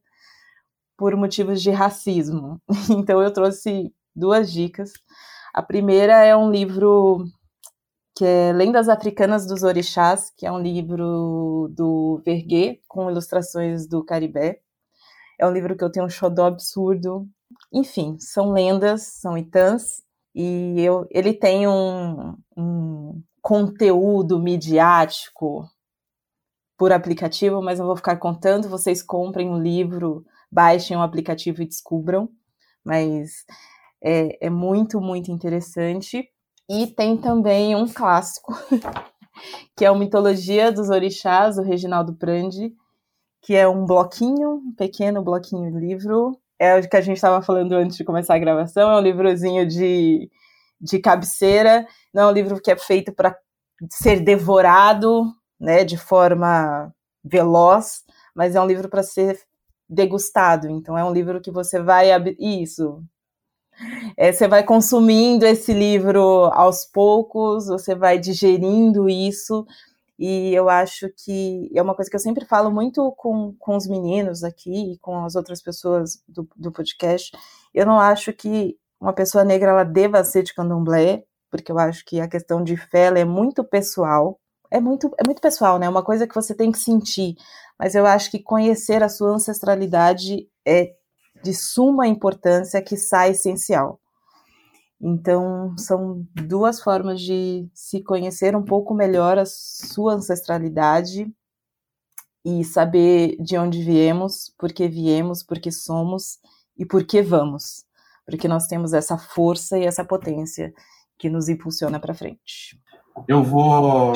[0.94, 2.60] por motivos de racismo.
[2.90, 4.92] Então eu trouxe duas dicas.
[5.58, 7.24] A primeira é um livro
[8.14, 14.04] que é Lendas Africanas dos Orixás, que é um livro do Verguet, com ilustrações do
[14.04, 14.60] Caribé.
[15.36, 17.26] É um livro que eu tenho um xodó absurdo,
[17.72, 20.00] enfim, são lendas, são itãs,
[20.32, 25.68] e eu, ele tem um, um conteúdo midiático
[26.76, 31.02] por aplicativo, mas eu vou ficar contando, vocês comprem o um livro, baixem o um
[31.02, 32.28] aplicativo e descubram,
[32.84, 33.44] mas
[34.02, 36.28] é, é muito, muito interessante.
[36.68, 38.54] E tem também um clássico,
[39.76, 42.74] que é a Mitologia dos Orixás, do Reginaldo Prandi,
[43.42, 47.72] que é um bloquinho, um pequeno bloquinho livro, é o que a gente estava falando
[47.72, 50.28] antes de começar a gravação, é um livrozinho de,
[50.80, 53.36] de cabeceira, não é um livro que é feito para
[53.90, 56.92] ser devorado, né, de forma
[57.24, 58.02] veloz,
[58.34, 59.40] mas é um livro para ser
[59.88, 60.68] degustado.
[60.68, 63.02] Então é um livro que você vai isso.
[64.16, 69.66] É, você vai consumindo esse livro aos poucos, você vai digerindo isso,
[70.18, 73.86] e eu acho que é uma coisa que eu sempre falo muito com, com os
[73.86, 77.30] meninos aqui e com as outras pessoas do, do podcast.
[77.72, 82.04] Eu não acho que uma pessoa negra ela deva ser de candomblé, porque eu acho
[82.04, 84.40] que a questão de fé é muito pessoal.
[84.70, 85.86] É muito, é muito pessoal, né?
[85.86, 87.36] É uma coisa que você tem que sentir.
[87.78, 90.94] Mas eu acho que conhecer a sua ancestralidade é
[91.42, 94.00] de suma importância, que sai essencial.
[95.00, 101.32] Então, são duas formas de se conhecer um pouco melhor a sua ancestralidade
[102.44, 106.38] e saber de onde viemos, por que viemos, por que somos
[106.76, 107.84] e por que vamos.
[108.26, 110.72] Porque nós temos essa força e essa potência
[111.16, 112.80] que nos impulsiona para frente.
[113.26, 114.14] Eu vou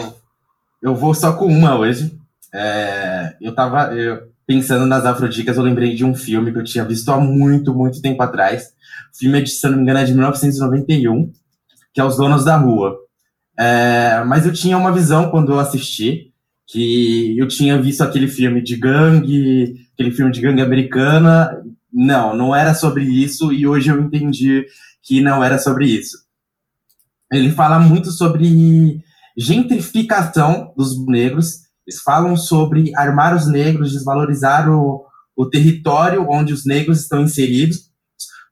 [0.81, 2.19] eu vou só com uma hoje.
[2.53, 6.85] É, eu tava eu, pensando nas afrodicas, eu lembrei de um filme que eu tinha
[6.85, 8.73] visto há muito, muito tempo atrás,
[9.13, 11.33] o filme, é de, se não me engano, é de 1991,
[11.93, 12.97] que é Os Donos da Rua.
[13.59, 16.33] É, mas eu tinha uma visão quando eu assisti,
[16.67, 21.63] que eu tinha visto aquele filme de gangue, aquele filme de gangue americana.
[21.93, 24.65] Não, não era sobre isso, e hoje eu entendi
[25.03, 26.17] que não era sobre isso.
[27.31, 29.03] Ele fala muito sobre
[29.37, 35.05] gentrificação dos negros, eles falam sobre armar os negros, desvalorizar o,
[35.37, 37.91] o território onde os negros estão inseridos,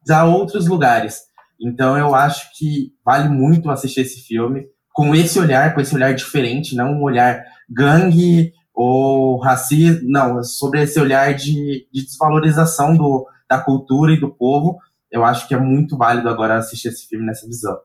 [0.09, 1.21] a outros lugares.
[1.61, 6.15] Então eu acho que vale muito assistir esse filme com esse olhar, com esse olhar
[6.15, 13.27] diferente, não um olhar gangue ou racismo, não, sobre esse olhar de, de desvalorização do,
[13.49, 14.79] da cultura e do povo.
[15.11, 17.79] Eu acho que é muito válido agora assistir esse filme nessa visão.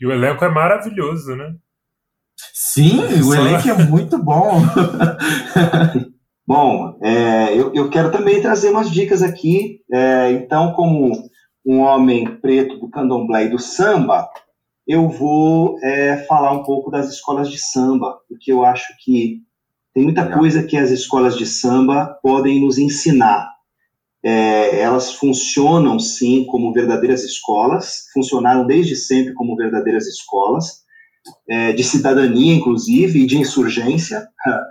[0.00, 1.54] E o elenco é maravilhoso, né?
[2.52, 3.34] Sim, o Só...
[3.34, 4.60] elenco é muito bom.
[6.46, 9.80] bom, é, eu, eu quero também trazer umas dicas aqui.
[9.92, 11.12] É, então, como
[11.64, 14.28] um homem preto do candomblé e do samba,
[14.86, 19.40] eu vou é, falar um pouco das escolas de samba, porque eu acho que
[19.94, 23.48] tem muita coisa que as escolas de samba podem nos ensinar.
[24.22, 30.83] É, elas funcionam, sim, como verdadeiras escolas, funcionaram desde sempre como verdadeiras escolas,
[31.48, 34.26] é, de cidadania, inclusive, e de insurgência.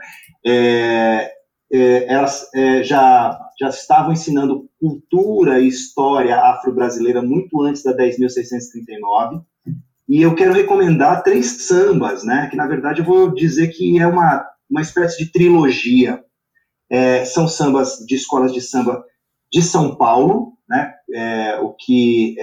[0.45, 1.31] É,
[1.71, 9.41] é, elas é, já, já estavam ensinando cultura e história afro-brasileira muito antes da 10.639.
[10.07, 12.47] E eu quero recomendar três sambas, né?
[12.51, 16.21] Que na verdade eu vou dizer que é uma, uma espécie de trilogia.
[16.91, 19.03] É, são sambas de escolas de samba
[19.51, 20.93] de São Paulo, né?
[21.11, 22.35] É, o que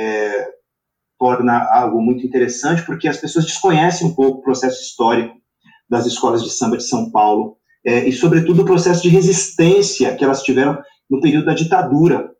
[1.20, 5.34] torna algo muito interessante, porque as pessoas desconhecem um pouco o processo histórico
[5.88, 10.24] das escolas de samba de São Paulo, é, e, sobretudo, o processo de resistência que
[10.24, 10.78] elas tiveram
[11.10, 12.30] no período da ditadura,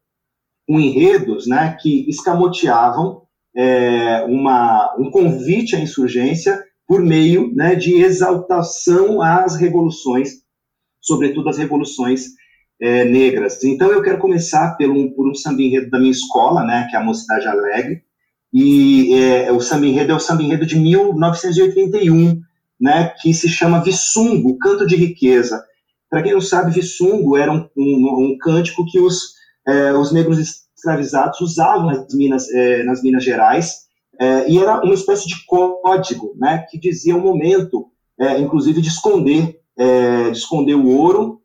[0.66, 3.22] com enredos né, que escamoteavam
[3.54, 10.30] é, uma, um convite à insurgência por meio né, de exaltação às revoluções,
[11.00, 12.26] sobretudo as revoluções
[12.80, 13.62] é, negras.
[13.64, 16.98] Então, eu quero começar pelo, por um samba enredo da minha escola, né, que é
[16.98, 18.02] a Mocidade Alegre,
[18.52, 22.40] e é, o samba enredo é o samba enredo de 1981,
[22.80, 25.62] né, que se chama Vissungo, Canto de Riqueza.
[26.08, 29.34] Para quem não sabe, Vissungo era um, um, um cântico que os,
[29.66, 30.38] é, os negros
[30.74, 36.34] escravizados usavam nas Minas, é, nas Minas Gerais, é, e era uma espécie de código,
[36.36, 37.86] né, que dizia o momento,
[38.18, 41.38] é, inclusive, de esconder, é, de esconder o ouro,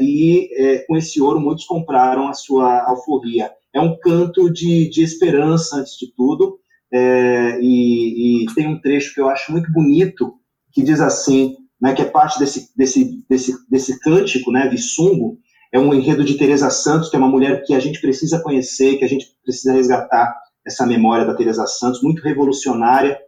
[0.00, 3.50] e com esse ouro muitos compraram a sua alforria.
[3.78, 6.58] É um canto de, de esperança, antes de tudo,
[6.92, 10.34] e, e tem um trecho que eu acho muito bonito,
[10.72, 15.38] que diz assim, né, que é parte desse, desse, desse, desse cântico, né, Vissungo,
[15.72, 18.96] é um enredo de Teresa Santos, que é uma mulher que a gente precisa conhecer,
[18.96, 20.34] que a gente precisa resgatar
[20.66, 23.18] essa memória da Teresa Santos, muito revolucionária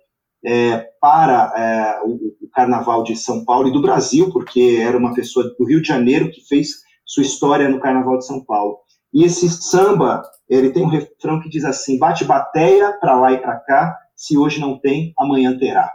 [0.44, 5.14] é, para é, o, o, Carnaval de São Paulo e do Brasil, porque era uma
[5.14, 8.78] pessoa do Rio de Janeiro que fez sua história no Carnaval de São Paulo.
[9.12, 13.38] E esse samba, ele tem um refrão que diz assim: bate bateia para lá e
[13.38, 15.90] para cá, se hoje não tem, amanhã terá.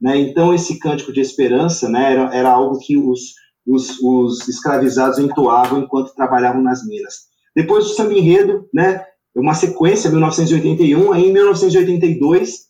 [0.00, 0.18] Né?
[0.18, 3.34] Então, esse cântico de esperança né, era, era algo que os,
[3.66, 7.28] os, os, escravizados entoavam enquanto trabalhavam nas minas.
[7.54, 9.04] Depois do samba enredo, né,
[9.34, 12.68] uma sequência, 1981, aí em 1982,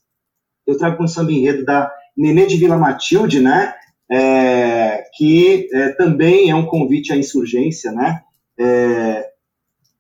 [0.67, 3.75] eu trago um samba enredo da Nenê de Vila Matilde, né,
[4.11, 8.23] é, que é, também é um convite à insurgência, né,
[8.59, 9.30] é,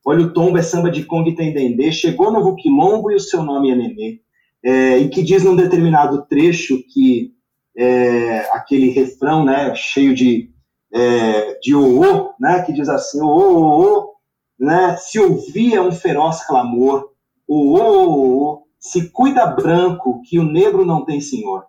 [0.05, 3.71] Olha o tombo, é samba de Kong Tendendê, chegou no Quilombo e o seu nome
[3.71, 4.21] é Nenê
[4.63, 7.33] é, e que diz num determinado trecho que
[7.77, 10.51] é, aquele refrão, né, cheio de
[10.93, 14.15] é, de oô, né, que diz assim, oô,
[14.59, 17.11] né, se ouvia um feroz clamor,
[17.47, 21.65] oô, se cuida branco que o negro não tem senhor.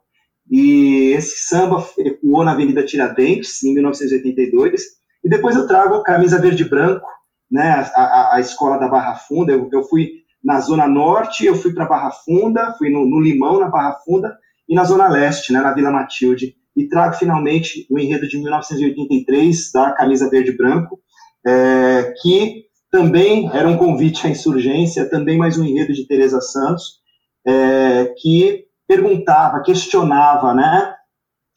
[0.49, 4.81] E esse samba ecoou na Avenida Tiradentes, em 1982,
[5.23, 7.07] e depois eu trago Camisa Verde Branco,
[7.51, 11.73] né, a, a, escola da Barra Funda, eu, eu fui na Zona Norte, eu fui
[11.73, 14.35] para Barra Funda, fui no, no, Limão, na Barra Funda,
[14.67, 16.55] e na Zona Leste, né, na Vila Matilde.
[16.75, 20.99] E trago finalmente o enredo de 1983, da Camisa Verde Branco,
[21.45, 27.01] é, que também era um convite à insurgência, também mais um enredo de Teresa Santos,
[27.45, 30.93] é, que perguntava, questionava, né,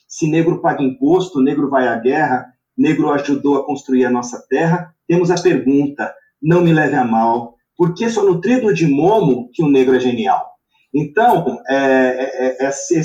[0.08, 4.93] se negro paga imposto, negro vai à guerra, negro ajudou a construir a nossa terra,
[5.08, 6.12] temos a pergunta,
[6.42, 10.00] não me leve a mal, porque só no trido de Momo que o negro é
[10.00, 10.54] genial.
[10.94, 12.96] Então, é, é, é, esse,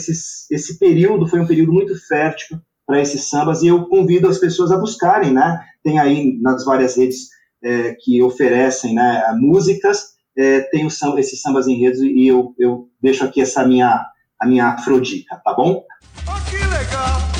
[0.52, 4.72] esse, período foi um período muito fértil para esses sambas e eu convido as pessoas
[4.72, 5.60] a buscarem, né?
[5.84, 7.30] Tem aí nas várias redes
[7.64, 12.88] é, que oferecem né, músicas, é, tem o samba, esses sambas enredos e eu, eu
[13.02, 14.06] deixo aqui essa minha,
[14.40, 15.84] a minha afrodica, tá bom?
[16.28, 17.39] Oh, que legal!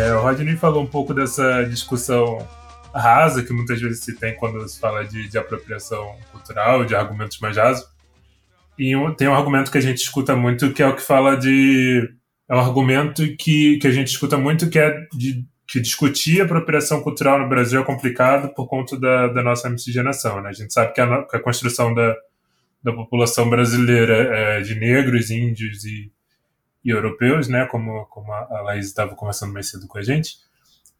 [0.00, 2.38] É, o Rodney falou um pouco dessa discussão
[2.94, 7.38] rasa que muitas vezes se tem quando se fala de, de apropriação cultural, de argumentos
[7.38, 7.86] mais rasos.
[8.78, 12.08] E tem um argumento que a gente escuta muito que é o que fala de.
[12.48, 17.00] É um argumento que, que a gente escuta muito que é de que discutir apropriação
[17.02, 20.40] cultural no Brasil é complicado por conta da, da nossa miscigenação.
[20.42, 20.48] Né?
[20.48, 22.16] A gente sabe que a, que a construção da,
[22.82, 26.10] da população brasileira é de negros, índios e,
[26.84, 30.36] e europeus, né, como, como a Laís estava conversando mais cedo com a gente.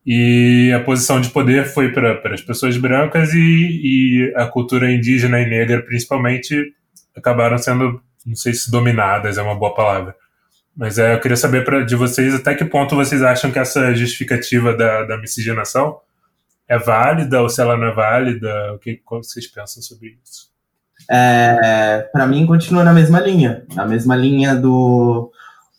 [0.04, 5.40] E a posição de poder foi para as pessoas brancas e, e a cultura indígena
[5.40, 6.74] e negra, principalmente,
[7.14, 10.14] acabaram sendo, não sei se dominadas é uma boa palavra,
[10.76, 13.94] mas é, eu queria saber pra, de vocês até que ponto vocês acham que essa
[13.94, 15.98] justificativa da, da miscigenação
[16.66, 20.48] é válida ou se ela não é válida, o que vocês pensam sobre isso?
[21.10, 25.30] É, para mim continua na mesma linha, na mesma linha do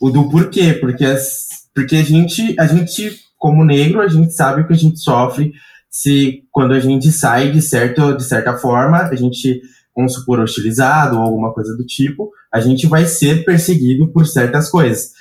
[0.01, 4.65] o do porquê, porque, as, porque a gente, a gente, como negro, a gente sabe
[4.65, 5.53] que a gente sofre
[5.91, 9.61] se quando a gente sai de, certo, de certa forma, a gente,
[9.95, 14.69] vamos supor, hostilizado ou alguma coisa do tipo, a gente vai ser perseguido por certas
[14.69, 15.11] coisas.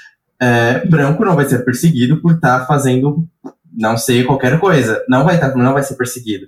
[0.41, 3.29] É, branco não vai ser perseguido por estar tá fazendo,
[3.71, 5.05] não sei, qualquer coisa.
[5.09, 6.47] Não vai, tá, não vai ser perseguido.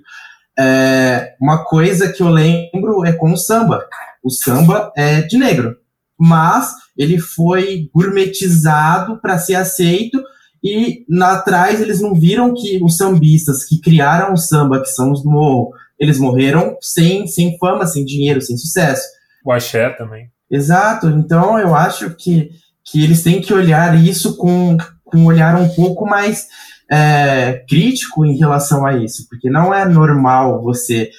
[0.57, 3.85] É, uma coisa que eu lembro é com o samba.
[4.23, 5.77] o samba é de negro,
[6.23, 10.23] mas ele foi gourmetizado para ser aceito
[10.63, 15.11] e lá atrás eles não viram que os sambistas que criaram o samba, que são
[15.11, 19.03] os do morro, eles morreram sem, sem fama, sem dinheiro, sem sucesso.
[19.45, 20.29] O axé também.
[20.49, 22.51] Exato, então eu acho que,
[22.85, 26.47] que eles têm que olhar isso com, com um olhar um pouco mais
[26.89, 31.09] é, crítico em relação a isso, porque não é normal você,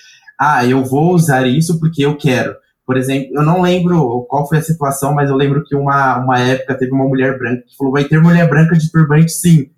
[0.40, 2.54] ah, eu vou usar isso porque eu quero.
[2.86, 6.38] Por exemplo, eu não lembro qual foi a situação, mas eu lembro que uma, uma
[6.38, 9.70] época teve uma mulher branca que falou: vai ter mulher branca de turbante sim.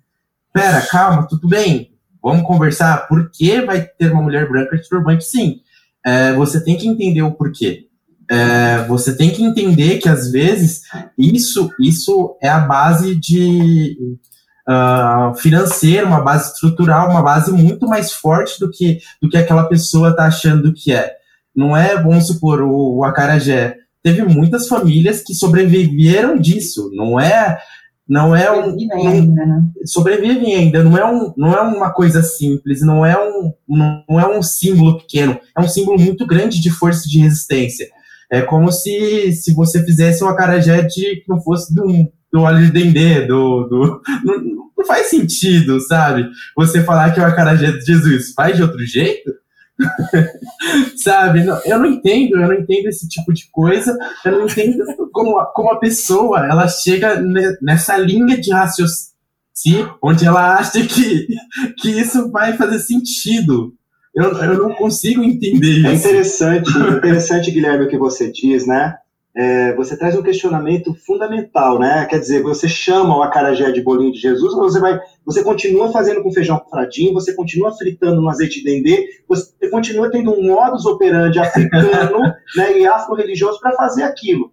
[0.53, 1.91] Pera, calma, tudo bem,
[2.21, 3.07] vamos conversar.
[3.07, 5.61] Por que vai ter uma mulher branca de turbante sim?
[6.05, 7.85] É, você tem que entender o porquê.
[8.29, 10.81] É, você tem que entender que às vezes
[11.17, 13.97] isso, isso é a base de
[14.67, 19.63] uh, financeira, uma base estrutural, uma base muito mais forte do que, do que aquela
[19.69, 21.16] pessoa está achando que é.
[21.57, 23.75] Não é, vamos supor, o, o acarajé.
[24.03, 26.91] Teve muitas famílias que sobreviveram disso.
[26.93, 27.57] Não é
[28.07, 29.63] não é um, sobrevivem ainda, né?
[29.85, 34.25] sobrevivem ainda não é um, não é uma coisa simples não é um não é
[34.25, 37.85] um símbolo pequeno é um símbolo muito grande de força e de resistência
[38.31, 41.85] é como se, se você fizesse um acarajé de que não fosse do,
[42.31, 44.39] do óleo de dendê do, do não,
[44.77, 48.85] não faz sentido sabe você falar que é o acarajé de Jesus faz de outro
[48.85, 49.33] jeito
[50.97, 51.45] Sabe?
[51.65, 53.97] eu não entendo, eu não entendo esse tipo de coisa.
[54.25, 57.21] Eu não entendo como, como a pessoa ela chega
[57.61, 59.17] nessa linha de raciocínio
[60.01, 61.27] onde ela acha que,
[61.79, 63.73] que isso vai fazer sentido.
[64.15, 66.07] Eu, eu não consigo entender é isso.
[66.07, 68.95] É interessante, interessante, Guilherme, o que você diz, né?
[69.37, 72.07] É, você traz um questionamento fundamental, né?
[72.09, 76.23] Quer dizer, você chama o acarajé de bolinho de Jesus, você vai, você continua fazendo
[76.23, 80.87] com feijão fradinho, você continua fritando no azeite de dendê, você continua tendo um modus
[80.87, 82.19] operandi africano,
[82.57, 84.51] né, e afro-religioso para fazer aquilo,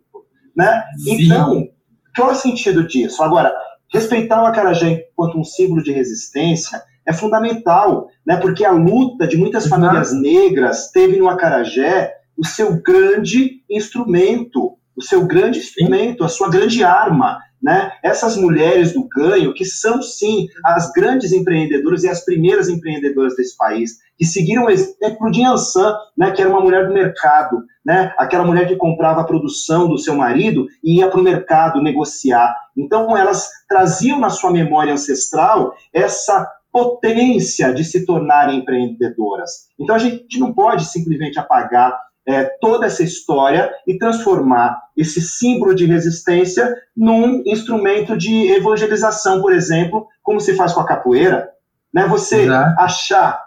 [0.54, 0.84] né?
[1.08, 1.66] Então,
[2.14, 3.22] qual é o sentido disso?
[3.22, 3.54] Agora,
[3.90, 8.36] respeitar o acarajé enquanto um símbolo de resistência é fundamental, né?
[8.36, 15.02] Porque a luta de muitas famílias negras teve no acarajé o seu grande instrumento, o
[15.02, 17.38] seu grande instrumento, a sua grande arma.
[17.62, 17.90] Né?
[18.02, 23.56] Essas mulheres do ganho, que são sim as grandes empreendedoras e as primeiras empreendedoras desse
[23.56, 28.12] país, que seguiram o exemplo de Ansan, né, que era uma mulher do mercado, né,
[28.18, 32.54] aquela mulher que comprava a produção do seu marido e ia para o mercado negociar.
[32.76, 39.68] Então, elas traziam na sua memória ancestral essa potência de se tornarem empreendedoras.
[39.78, 41.96] Então, a gente não pode simplesmente apagar
[42.26, 49.52] é, toda essa história e transformar esse símbolo de resistência num instrumento de evangelização, por
[49.52, 51.50] exemplo, como se faz com a capoeira.
[51.92, 52.06] Né?
[52.08, 52.80] Você Exato.
[52.80, 53.44] achar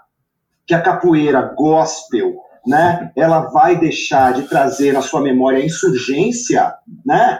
[0.65, 2.35] que a capoeira gospel
[2.67, 6.73] né, ela vai deixar de trazer na sua memória a insurgência,
[7.05, 7.39] né?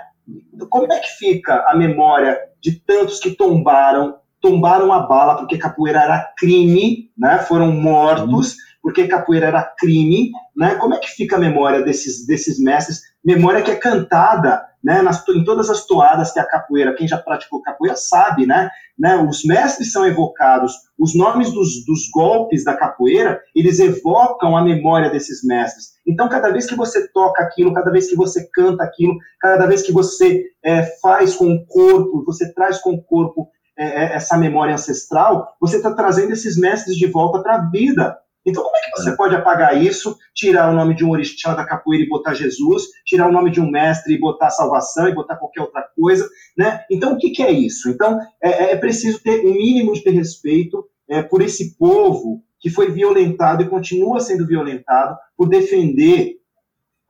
[0.69, 6.01] Como é que fica a memória de tantos que tombaram, tombaram a bala porque capoeira
[6.01, 7.39] era crime, né?
[7.39, 8.55] Foram mortos
[8.87, 10.75] porque capoeira era crime, né?
[10.75, 13.01] Como é que fica a memória desses, desses mestres?
[13.21, 15.01] Memória que é cantada, né?
[15.01, 18.69] Nas, em todas as toadas que a capoeira, quem já praticou capoeira sabe, né?
[18.97, 19.17] né?
[19.17, 25.09] Os mestres são evocados, os nomes dos, dos golpes da capoeira, eles evocam a memória
[25.09, 25.87] desses mestres.
[26.07, 29.81] Então, cada vez que você toca aquilo, cada vez que você canta aquilo, cada vez
[29.81, 34.37] que você é, faz com o corpo, você traz com o corpo é, é essa
[34.37, 38.17] memória ancestral, você está trazendo esses mestres de volta para a vida.
[38.47, 39.15] Então, como é que você é.
[39.15, 43.27] pode apagar isso, tirar o nome de um orixá da capoeira e botar Jesus, tirar
[43.27, 46.25] o nome de um mestre e botar salvação e botar qualquer outra coisa,
[46.57, 46.85] né?
[46.89, 47.89] Então, o que, que é isso?
[47.89, 52.89] Então, é, é, preciso ter um mínimo de respeito é, por esse povo que foi
[52.89, 56.37] violentado e continua sendo violentado por defender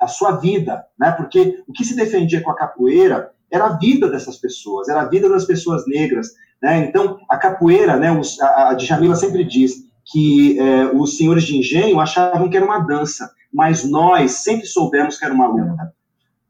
[0.01, 1.11] a sua vida, né?
[1.11, 5.07] Porque o que se defendia com a capoeira era a vida dessas pessoas, era a
[5.07, 6.29] vida das pessoas negras,
[6.61, 6.79] né?
[6.79, 8.11] Então, a capoeira, né?
[8.11, 12.66] Os, a, a Djamila sempre diz, que é, os senhores de engenho achavam que era
[12.66, 15.93] uma dança, mas nós sempre soubemos que era uma luta.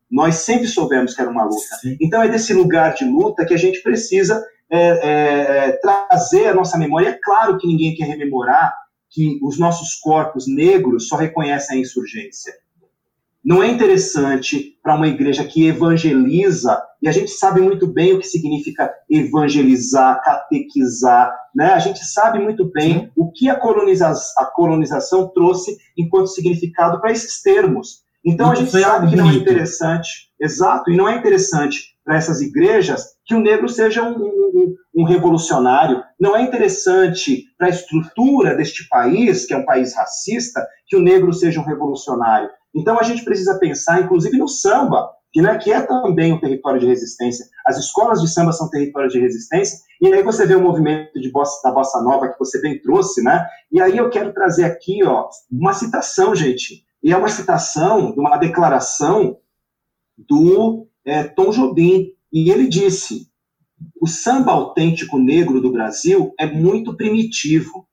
[0.10, 1.76] Nós sempre soubemos que era uma luta.
[1.82, 1.98] Sim.
[2.00, 6.78] Então é desse lugar de luta que a gente precisa é, é, trazer a nossa
[6.78, 7.10] memória.
[7.10, 8.74] É claro que ninguém quer rememorar
[9.10, 12.54] que os nossos corpos negros só reconhecem a insurgência.
[13.48, 18.20] Não é interessante para uma igreja que evangeliza, e a gente sabe muito bem o
[18.20, 21.68] que significa evangelizar, catequizar, né?
[21.68, 27.14] A gente sabe muito bem o que a, coloniza a colonização trouxe enquanto significado para
[27.14, 28.02] esses termos.
[28.26, 32.42] Então a gente sabe que não é interessante, exato, e não é interessante para essas
[32.42, 36.04] igrejas que o negro seja um, um, um revolucionário.
[36.20, 41.02] Não é interessante para a estrutura deste país, que é um país racista, que o
[41.02, 42.50] negro seja um revolucionário.
[42.78, 46.80] Então a gente precisa pensar, inclusive no samba, que, né, que é também um território
[46.80, 47.46] de resistência.
[47.66, 51.32] As escolas de samba são território de resistência, e aí você vê o movimento de
[51.32, 53.46] bossa, da bossa nova que você bem trouxe, né?
[53.72, 56.86] E aí eu quero trazer aqui, ó, uma citação, gente.
[57.04, 59.38] E é uma citação de uma declaração
[60.18, 62.12] do é, Tom Jobim.
[62.32, 63.28] E ele disse:
[64.00, 67.87] o samba autêntico negro do Brasil é muito primitivo.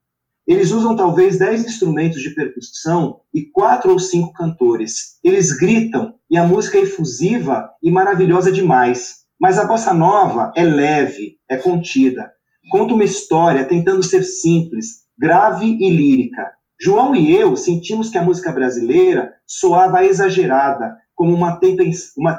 [0.47, 5.19] Eles usam talvez dez instrumentos de percussão e quatro ou cinco cantores.
[5.25, 9.25] Eles gritam e a música é efusiva e maravilhosa demais.
[9.41, 12.31] Mas a bossa nova é leve, é contida.
[12.71, 16.53] Conta uma história tentando ser simples, grave e lírica.
[16.81, 21.57] João e eu sentimos que a música brasileira soava exagerada, como uma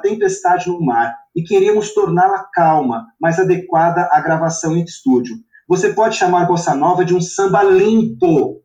[0.01, 5.37] tempestade no mar, e queríamos torná-la calma, mais adequada à gravação em estúdio.
[5.67, 8.61] Você pode chamar bossa nova de um samba limpo,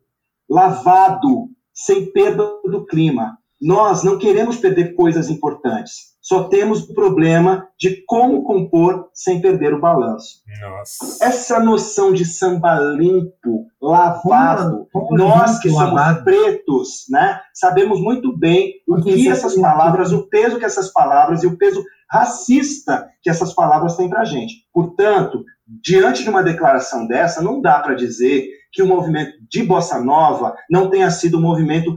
[0.49, 3.37] lavado, sem perda do clima.
[3.59, 6.11] Nós não queremos perder coisas importantes.
[6.31, 10.37] Só temos o problema de como compor sem perder o balanço.
[10.61, 11.25] Nossa.
[11.25, 16.23] Essa noção de samba limpo, lavado, como, como nós que somos lavado.
[16.23, 21.47] pretos, né, sabemos muito bem o que essas palavras, o peso que essas palavras e
[21.47, 24.53] o peso racista que essas palavras têm para a gente.
[24.73, 29.99] Portanto, diante de uma declaração dessa, não dá para dizer que o movimento de Bossa
[29.99, 31.93] Nova não tenha sido um movimento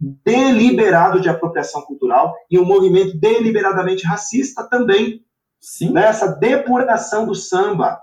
[0.00, 5.22] deliberado de apropriação cultural e um movimento deliberadamente racista também.
[5.60, 5.90] Sim.
[5.92, 6.36] Nessa né?
[6.40, 7.98] depuração do samba.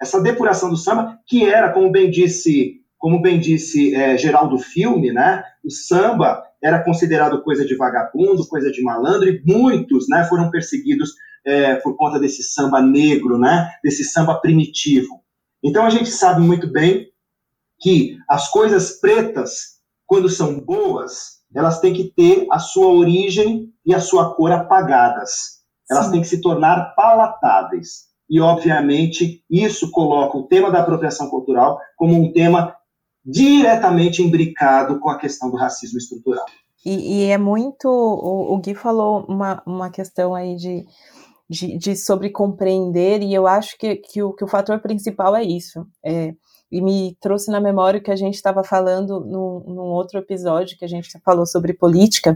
[0.00, 5.12] Essa depuração do samba, que era, como bem disse, como bem disse é, Geraldo Filme,
[5.12, 5.42] né?
[5.64, 11.10] O samba era considerado coisa de vagabundo, coisa de malandro, e muitos né, foram perseguidos
[11.44, 15.22] é, por conta desse samba negro, né, desse samba primitivo.
[15.62, 17.08] Então a gente sabe muito bem
[17.80, 19.73] que as coisas pretas,
[20.06, 25.62] quando são boas, elas têm que ter a sua origem e a sua cor apagadas.
[25.90, 26.12] Elas Sim.
[26.12, 28.04] têm que se tornar palatáveis.
[28.28, 32.74] E, obviamente, isso coloca o tema da apropriação cultural como um tema
[33.24, 36.44] diretamente imbricado com a questão do racismo estrutural.
[36.84, 37.88] E, e é muito.
[37.88, 40.84] O, o, Gui falou uma, uma questão aí de,
[41.48, 45.42] de, de, sobre compreender, e eu acho que, que, o, que o fator principal é
[45.42, 45.86] isso.
[46.04, 46.34] É,
[46.74, 50.84] e me trouxe na memória que a gente estava falando num, num, outro episódio que
[50.84, 52.34] a gente falou sobre política.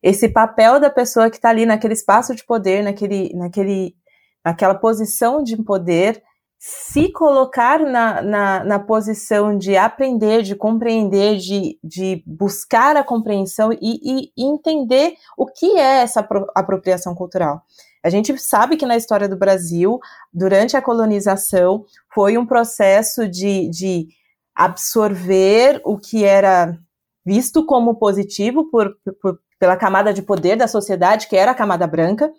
[0.00, 3.96] Esse papel da pessoa que está ali naquele espaço de poder, naquele, naquele,
[4.44, 6.22] naquela posição de poder,
[6.56, 13.72] se colocar na, na, na, posição de aprender, de compreender, de, de buscar a compreensão
[13.72, 17.60] e, e, entender o que é essa apropriação cultural.
[18.04, 19.98] A gente sabe que na história do Brasil,
[20.30, 24.08] durante a colonização, foi um processo de, de
[24.54, 26.78] absorver o que era
[27.24, 31.86] visto como positivo por, por, pela camada de poder da sociedade, que era a camada
[31.86, 32.30] branca.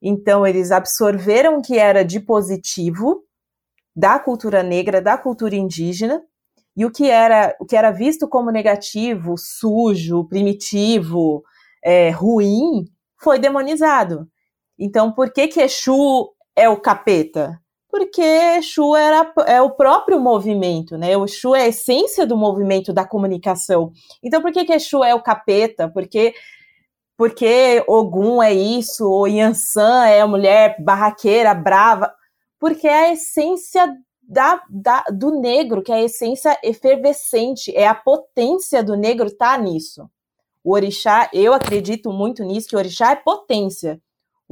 [0.00, 3.24] Então, eles absorveram o que era de positivo
[3.96, 6.22] da cultura negra, da cultura indígena,
[6.76, 11.42] e o que era, o que era visto como negativo, sujo, primitivo,
[11.84, 12.84] é, ruim,
[13.20, 14.28] foi demonizado.
[14.78, 17.60] Então, por que que Exu é o capeta?
[17.88, 21.16] Porque Exu era, é o próprio movimento, né?
[21.16, 23.92] O Exu é a essência do movimento da comunicação.
[24.22, 25.88] Então, por que que Exu é o capeta?
[25.88, 26.34] Porque
[27.14, 32.12] porque Ogum é isso, ou Yansan é a mulher barraqueira, brava
[32.62, 33.92] porque é a essência
[34.22, 39.58] da, da, do negro, que é a essência efervescente, é a potência do negro tá
[39.58, 40.08] nisso.
[40.62, 44.00] O orixá, eu acredito muito nisso, que o orixá é potência.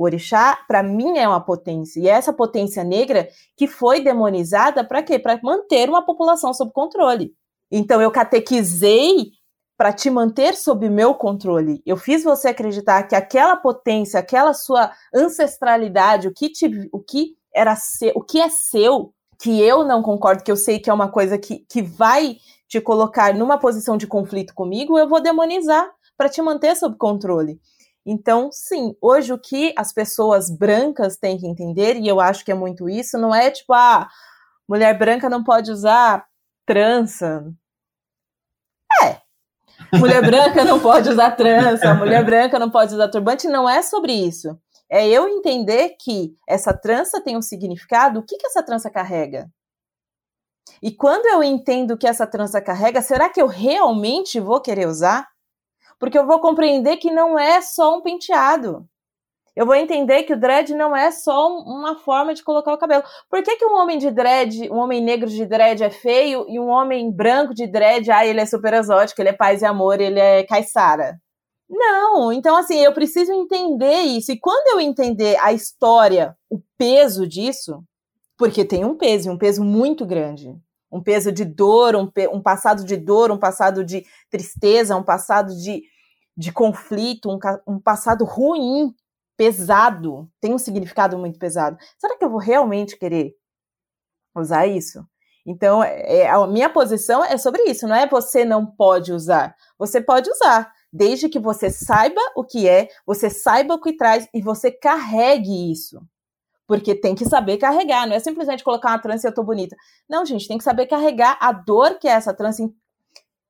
[0.01, 2.01] O orixá, para mim, é uma potência.
[2.01, 5.19] E é essa potência negra que foi demonizada para quê?
[5.19, 7.35] Para manter uma população sob controle.
[7.71, 9.33] Então, eu catequizei
[9.77, 11.83] para te manter sob meu controle.
[11.85, 17.37] Eu fiz você acreditar que aquela potência, aquela sua ancestralidade, o que, te, o que
[17.55, 20.95] era seu, o que é seu, que eu não concordo, que eu sei que é
[20.95, 25.91] uma coisa que, que vai te colocar numa posição de conflito comigo, eu vou demonizar
[26.17, 27.61] para te manter sob controle.
[28.05, 32.51] Então, sim, hoje o que as pessoas brancas têm que entender, e eu acho que
[32.51, 34.09] é muito isso, não é tipo, ah,
[34.69, 36.25] mulher branca não pode usar
[36.67, 37.45] trança.
[39.03, 39.21] É.
[39.99, 44.13] Mulher branca não pode usar trança, mulher branca não pode usar turbante, não é sobre
[44.13, 44.59] isso.
[44.89, 49.49] É eu entender que essa trança tem um significado, o que, que essa trança carrega?
[50.83, 55.29] E quando eu entendo que essa trança carrega, será que eu realmente vou querer usar?
[56.01, 58.85] Porque eu vou compreender que não é só um penteado.
[59.55, 63.05] Eu vou entender que o dread não é só uma forma de colocar o cabelo.
[63.29, 66.59] Por que, que um homem de dread, um homem negro de dread é feio e
[66.59, 70.01] um homem branco de dread, ah, ele é super exótico, ele é paz e amor,
[70.01, 71.21] ele é caiçara?
[71.69, 74.33] Não, então assim, eu preciso entender isso.
[74.33, 77.85] E quando eu entender a história, o peso disso,
[78.39, 80.57] porque tem um peso, um peso muito grande.
[80.91, 85.55] Um peso de dor, um, um passado de dor, um passado de tristeza, um passado
[85.55, 85.83] de,
[86.41, 87.39] de conflito, um,
[87.75, 88.95] um passado ruim,
[89.37, 91.77] pesado, tem um significado muito pesado.
[91.99, 93.35] Será que eu vou realmente querer
[94.35, 95.07] usar isso?
[95.45, 99.55] Então, é, a minha posição é sobre isso, não é você não pode usar.
[99.79, 104.27] Você pode usar, desde que você saiba o que é, você saiba o que traz
[104.33, 106.01] e você carregue isso.
[106.67, 109.77] Porque tem que saber carregar, não é simplesmente colocar uma trança e eu tô bonita.
[110.09, 112.67] Não, gente, tem que saber carregar a dor que é essa trança,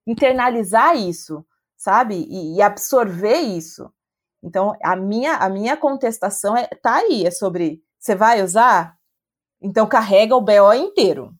[0.04, 1.44] internalizar isso,
[1.80, 2.26] sabe?
[2.28, 3.90] E, e absorver isso.
[4.42, 8.96] Então, a minha, a minha contestação é, tá aí, é sobre, você vai usar?
[9.62, 11.34] Então carrega o BO inteiro.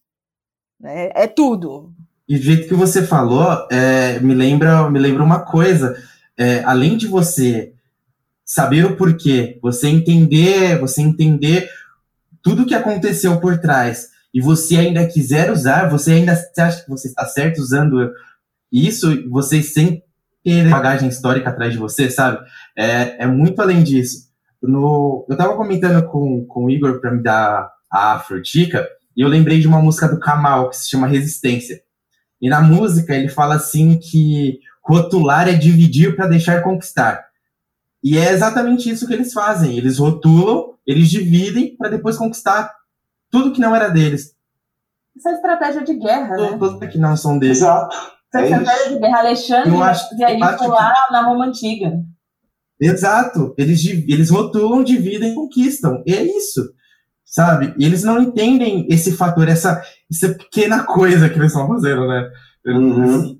[0.80, 1.11] Né?
[1.14, 1.93] É tudo.
[2.26, 6.03] E do jeito que você falou, é, me, lembra, me lembra uma coisa.
[6.38, 7.74] É, além de você
[8.43, 11.68] saber o porquê, você entender, você entender
[12.43, 17.09] tudo que aconteceu por trás, e você ainda quiser usar, você ainda acha que você
[17.09, 18.11] está certo usando
[18.72, 20.03] isso, você sem
[20.43, 22.38] ter bagagem histórica atrás de você, sabe?
[22.76, 24.30] É, é muito além disso.
[24.62, 28.86] No, eu estava comentando com, com o Igor para me dar a frutica,
[29.16, 31.80] e eu lembrei de uma música do Kamal que se chama Resistência.
[32.41, 37.24] E na música ele fala assim que rotular é dividir para deixar conquistar.
[38.03, 39.76] E é exatamente isso que eles fazem.
[39.76, 42.72] Eles rotulam, eles dividem para depois conquistar
[43.30, 44.34] tudo que não era deles.
[45.14, 46.57] Isso é estratégia de guerra, né?
[46.59, 47.59] Tudo que não são deles.
[47.59, 47.95] Exato.
[48.35, 49.18] É, é de guerra.
[49.18, 51.12] Alexandre acho, e lá que...
[51.12, 51.93] na Roma Antiga.
[52.81, 53.55] Exato.
[53.59, 56.03] Eles, eles rotulam, dividem e conquistam.
[56.07, 56.62] E é isso
[57.31, 57.72] sabe?
[57.78, 62.28] E eles não entendem esse fator, essa, essa pequena coisa que eles estão fazendo, né?
[62.66, 63.39] Uhum.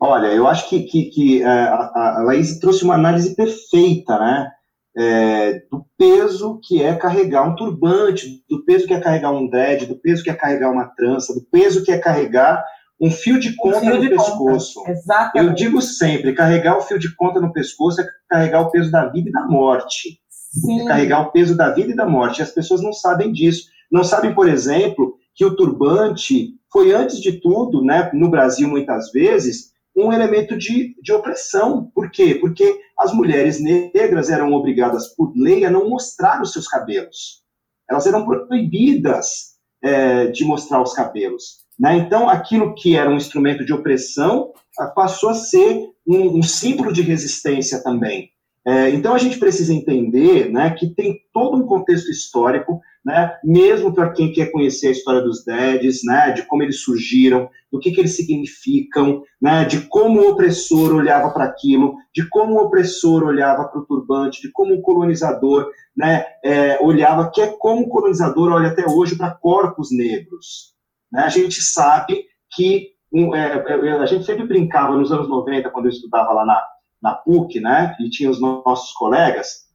[0.00, 4.50] Olha, eu acho que, que, que é, a, a Laís trouxe uma análise perfeita, né?
[4.96, 9.86] É, do peso que é carregar um turbante, do peso que é carregar um dread,
[9.86, 12.64] do peso que é carregar uma trança, do peso que é carregar
[13.00, 14.82] um fio de conta um fio no de pescoço.
[14.86, 15.46] Exatamente.
[15.46, 19.06] Eu digo sempre, carregar o fio de conta no pescoço é carregar o peso da
[19.06, 20.20] vida e da morte.
[20.50, 20.86] Sim.
[20.86, 22.38] carregar o peso da vida e da morte.
[22.38, 23.68] E as pessoas não sabem disso.
[23.90, 29.10] Não sabem, por exemplo, que o turbante foi, antes de tudo, né, no Brasil, muitas
[29.12, 31.90] vezes, um elemento de, de opressão.
[31.94, 32.34] Por quê?
[32.34, 37.42] Porque as mulheres negras eram obrigadas, por lei, a não mostrar os seus cabelos.
[37.88, 41.67] Elas eram proibidas é, de mostrar os cabelos.
[41.78, 41.96] Né?
[41.96, 44.52] Então, aquilo que era um instrumento de opressão
[44.94, 48.30] passou a ser um, um símbolo de resistência também.
[48.66, 53.94] É, então a gente precisa entender né, que tem todo um contexto histórico, né, mesmo
[53.94, 57.90] para quem quer conhecer a história dos DEDs, né, de como eles surgiram, do que,
[57.90, 63.24] que eles significam, né, de como o opressor olhava para aquilo, de como o opressor
[63.24, 67.88] olhava para o turbante, de como o colonizador né, é, olhava, que é como o
[67.88, 70.77] colonizador olha até hoje para corpos negros.
[71.12, 71.22] Né?
[71.22, 75.86] A gente sabe que um, é, é a gente sempre brincava nos anos 90, quando
[75.86, 76.62] eu estudava lá na
[77.02, 79.68] na PUC, né, e tinha os nossos colegas,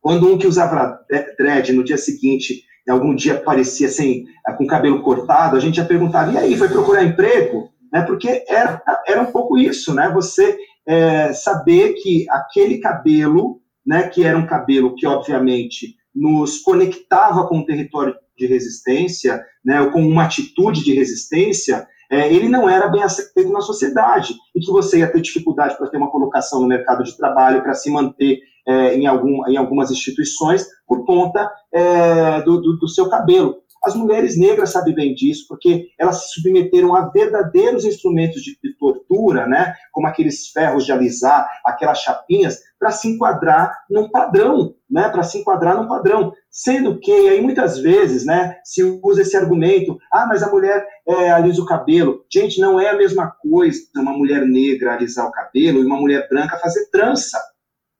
[0.00, 1.00] quando um que usava
[1.38, 5.84] dread no dia seguinte, algum dia aparecia sem, eh, com cabelo cortado, a gente ia
[5.84, 7.70] perguntar, e aí, foi procurar emprego?
[7.92, 10.56] Né, porque era, era um pouco isso, né, você
[10.86, 17.60] é, saber que aquele cabelo, né, que era um cabelo que, obviamente, nos conectava com
[17.60, 23.02] o território de resistência, né, com uma atitude de resistência, é, ele não era bem
[23.02, 27.04] aceito na sociedade e que você ia ter dificuldade para ter uma colocação no mercado
[27.04, 32.60] de trabalho, para se manter é, em, algum, em algumas instituições por conta é, do,
[32.60, 33.56] do, do seu cabelo.
[33.82, 38.76] As mulheres negras sabem bem disso, porque elas se submeteram a verdadeiros instrumentos de, de
[38.78, 45.08] tortura, né, como aqueles ferros de alisar, aquelas chapinhas, para se enquadrar num padrão, né,
[45.08, 46.32] para se enquadrar num padrão.
[46.50, 51.30] Sendo que, aí muitas vezes, né, se usa esse argumento, ah, mas a mulher é,
[51.30, 52.24] alisa o cabelo.
[52.32, 56.28] Gente, não é a mesma coisa uma mulher negra alisar o cabelo e uma mulher
[56.28, 57.38] branca fazer trança.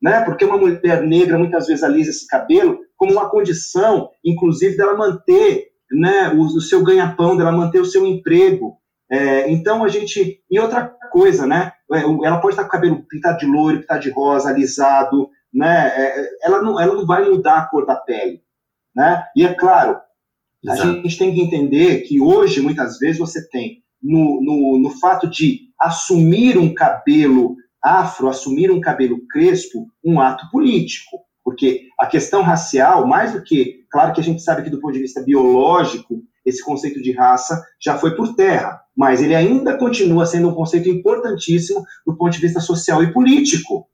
[0.00, 0.24] Né?
[0.24, 5.67] Porque uma mulher negra muitas vezes alisa esse cabelo como uma condição, inclusive, dela manter
[5.90, 8.78] né, o, o seu ganha-pão, dela manter o seu emprego.
[9.10, 10.42] É, então a gente.
[10.50, 11.72] E outra coisa, né?
[11.92, 15.88] É, ela pode estar com o cabelo pintado de loiro, pintado de rosa, alisado, né?
[15.88, 18.42] É, ela, não, ela não vai mudar a cor da pele.
[18.94, 19.24] Né?
[19.36, 19.98] E é claro,
[20.62, 20.82] Exato.
[20.82, 25.28] a gente tem que entender que hoje, muitas vezes, você tem no, no, no fato
[25.28, 31.18] de assumir um cabelo afro, assumir um cabelo crespo, um ato político.
[31.48, 34.92] Porque a questão racial, mais do que, claro que a gente sabe que do ponto
[34.92, 40.26] de vista biológico, esse conceito de raça já foi por terra, mas ele ainda continua
[40.26, 43.88] sendo um conceito importantíssimo do ponto de vista social e político.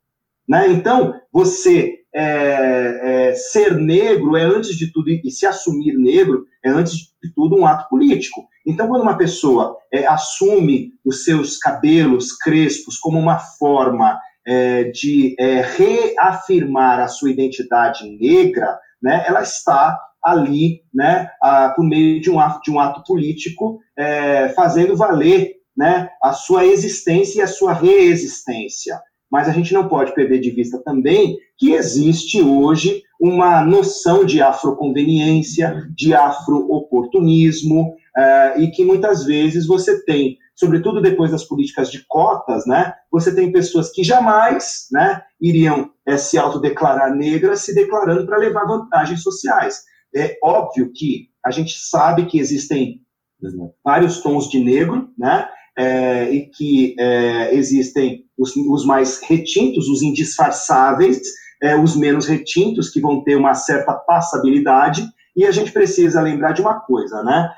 [0.49, 0.69] Né?
[0.69, 6.71] Então, você é, é, ser negro é, antes de tudo, e se assumir negro é,
[6.71, 8.49] antes de tudo, um ato político.
[8.67, 15.35] Então, quando uma pessoa é, assume os seus cabelos crespos como uma forma é, de
[15.39, 22.31] é, reafirmar a sua identidade negra, né, ela está ali, né, a, por meio de
[22.31, 27.49] um ato, de um ato político, é, fazendo valer né, a sua existência e a
[27.49, 29.01] sua reexistência.
[29.31, 34.41] Mas a gente não pode perder de vista também que existe hoje uma noção de
[34.41, 42.05] afroconveniência, de afrooportunismo, é, e que muitas vezes você tem sobretudo depois das políticas de
[42.07, 48.27] cotas, né, você tem pessoas que jamais né, iriam é, se autodeclarar negras se declarando
[48.27, 49.83] para levar vantagens sociais.
[50.15, 53.01] É óbvio que a gente sabe que existem
[53.85, 60.03] vários tons de negro, né, é, e que é, existem os, os, mais retintos, os
[60.03, 61.21] indisfarçáveis,
[61.63, 65.05] é, os menos retintos, que vão ter uma certa passabilidade,
[65.37, 67.51] e a gente precisa lembrar de uma coisa, né,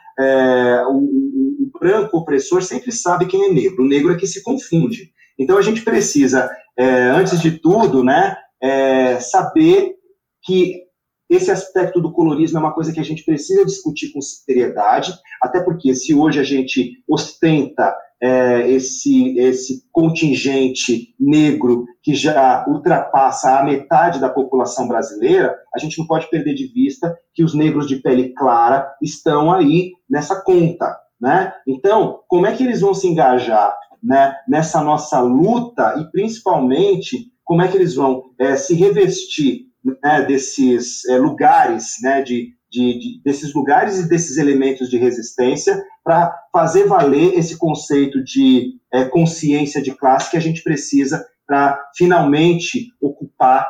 [0.89, 1.36] o,
[1.79, 5.13] branco opressor sempre sabe quem é negro, o negro é que se confunde.
[5.39, 9.95] Então a gente precisa, é, antes de tudo, né, é, saber
[10.43, 10.87] que
[11.29, 15.13] esse aspecto do colorismo é uma coisa que a gente precisa discutir com seriedade,
[15.43, 23.59] até porque se hoje a gente ostenta é, esse, esse contingente negro que já ultrapassa
[23.59, 27.87] a metade da população brasileira, a gente não pode perder de vista que os negros
[27.87, 30.97] de pele clara estão aí nessa conta.
[31.21, 31.53] Né?
[31.67, 37.63] Então, como é que eles vão se engajar né, nessa nossa luta e, principalmente, como
[37.63, 39.67] é que eles vão é, se revestir
[40.03, 45.83] né, desses é, lugares, né, de, de, de, desses lugares e desses elementos de resistência
[46.05, 51.81] para fazer valer esse conceito de é, consciência de classe que a gente precisa para
[51.97, 53.65] finalmente ocupar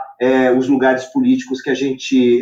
[0.57, 2.41] os lugares políticos que a gente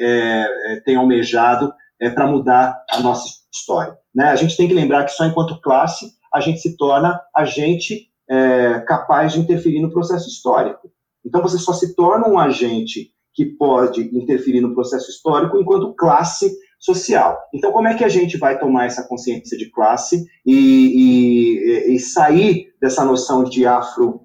[0.84, 1.74] tem almejado
[2.14, 3.98] para mudar a nossa história.
[4.14, 4.26] Né?
[4.26, 8.80] A gente tem que lembrar que só enquanto classe a gente se torna agente é,
[8.86, 10.90] capaz de interferir no processo histórico.
[11.24, 16.54] Então você só se torna um agente que pode interferir no processo histórico enquanto classe
[16.78, 17.38] social.
[17.52, 21.98] Então, como é que a gente vai tomar essa consciência de classe e, e, e
[21.98, 24.20] sair dessa noção de afro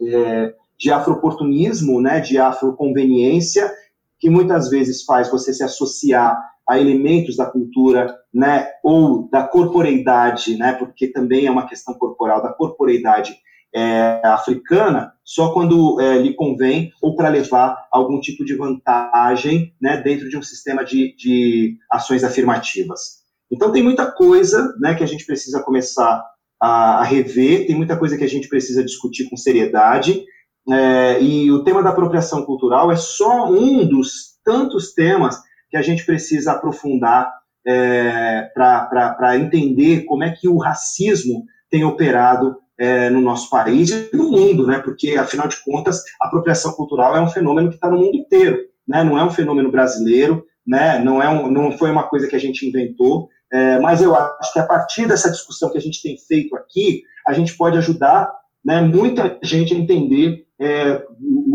[0.00, 3.72] é, de afrooportunismo, né, de afroconveniência,
[4.18, 6.36] que muitas vezes faz você se associar
[6.72, 12.42] a elementos da cultura, né, ou da corporeidade, né, porque também é uma questão corporal,
[12.42, 13.34] da corporeidade
[13.74, 19.98] é, africana, só quando é, lhe convém ou para levar algum tipo de vantagem né,
[19.98, 23.22] dentro de um sistema de, de ações afirmativas.
[23.50, 26.22] Então, tem muita coisa né, que a gente precisa começar
[26.60, 30.24] a, a rever, tem muita coisa que a gente precisa discutir com seriedade,
[30.70, 35.38] é, e o tema da apropriação cultural é só um dos tantos temas
[35.72, 37.32] que a gente precisa aprofundar
[37.66, 44.14] é, para entender como é que o racismo tem operado é, no nosso país e
[44.14, 44.80] no mundo, né?
[44.80, 48.58] Porque, afinal de contas, a apropriação cultural é um fenômeno que está no mundo inteiro,
[48.86, 49.02] né?
[49.02, 50.98] Não é um fenômeno brasileiro, né?
[50.98, 54.52] Não, é um, não foi uma coisa que a gente inventou, é, mas eu acho
[54.52, 58.30] que a partir dessa discussão que a gente tem feito aqui, a gente pode ajudar
[58.62, 61.02] né, muita gente a entender é,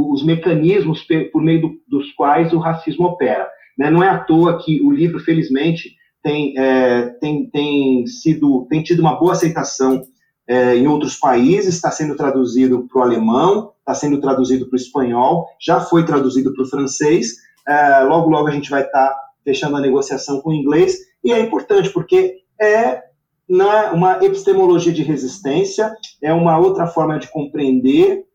[0.10, 3.48] os mecanismos por meio do, dos quais o racismo opera.
[3.78, 3.90] Né?
[3.90, 9.00] Não é à toa que o livro, felizmente, tem, é, tem, tem, sido, tem tido
[9.00, 10.04] uma boa aceitação
[10.48, 14.80] é, em outros países, está sendo traduzido para o alemão, está sendo traduzido para o
[14.80, 17.36] espanhol, já foi traduzido para o francês,
[17.68, 21.32] é, logo, logo a gente vai estar tá fechando a negociação com o inglês, e
[21.32, 23.04] é importante porque é
[23.48, 28.26] na, uma epistemologia de resistência, é uma outra forma de compreender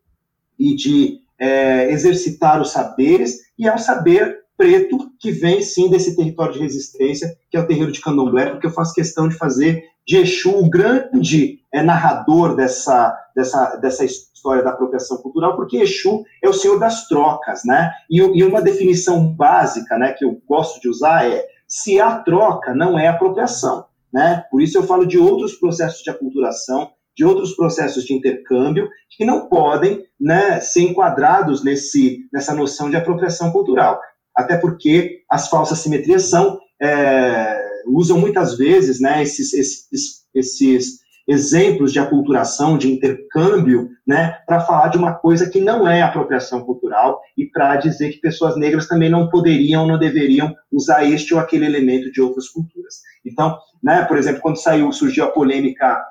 [0.59, 6.15] e de é, exercitar os saberes, e é um saber preto que vem sim desse
[6.15, 9.83] território de resistência, que é o terreiro de Candomblé, porque eu faço questão de fazer
[10.07, 16.25] de Exu o grande é, narrador dessa, dessa, dessa história da apropriação cultural, porque Exu
[16.41, 17.91] é o senhor das trocas, né?
[18.09, 22.73] E, e uma definição básica, né, que eu gosto de usar é se há troca,
[22.73, 24.45] não é apropriação, né?
[24.49, 29.25] Por isso eu falo de outros processos de aculturação, de outros processos de intercâmbio que
[29.25, 34.01] não podem né, ser enquadrados nesse, nessa noção de apropriação cultural
[34.37, 41.93] até porque as falsas simetrias são, é, usam muitas vezes né, esses, esses, esses exemplos
[41.93, 47.21] de aculturação, de intercâmbio, né, para falar de uma coisa que não é apropriação cultural
[47.37, 51.65] e para dizer que pessoas negras também não poderiam, não deveriam usar este ou aquele
[51.65, 52.97] elemento de outras culturas.
[53.25, 56.03] Então, né, por exemplo, quando saiu, surgiu a polêmica,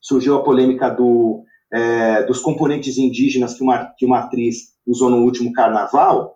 [0.00, 5.22] surgiu a polêmica do, é, dos componentes indígenas que uma, que uma atriz usou no
[5.22, 6.33] último carnaval,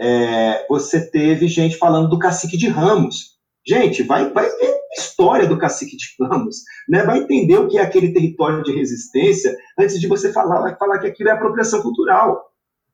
[0.00, 3.38] é, você teve gente falando do cacique de Ramos.
[3.66, 7.02] Gente, vai, vai ver a história do cacique de Ramos, né?
[7.04, 11.06] vai entender o que é aquele território de resistência antes de você falar, falar que
[11.06, 12.46] aquilo é apropriação cultural.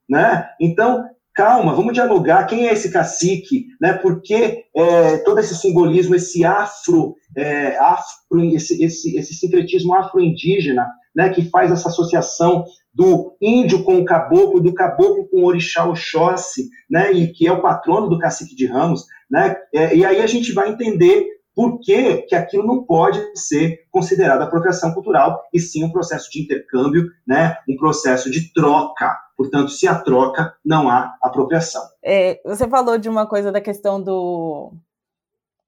[0.08, 0.48] Né?
[0.60, 2.46] Então, calma, vamos dialogar.
[2.46, 3.66] Quem é esse cacique?
[3.80, 3.92] Né?
[3.92, 10.88] Por que é, todo esse simbolismo, esse afro, é, afro esse, esse, esse sincretismo afro-indígena,
[11.14, 12.64] né, que faz essa associação
[12.94, 17.52] do índio com o caboclo, do caboclo com o orixá Oxóssi, né, e que é
[17.52, 21.78] o patrono do cacique de Ramos, né, é, e aí a gente vai entender por
[21.80, 27.08] que, que aquilo não pode ser considerado apropriação cultural, e sim um processo de intercâmbio,
[27.26, 29.16] né, um processo de troca.
[29.36, 31.82] Portanto, se há troca, não há apropriação.
[32.04, 34.72] É, você falou de uma coisa da questão do,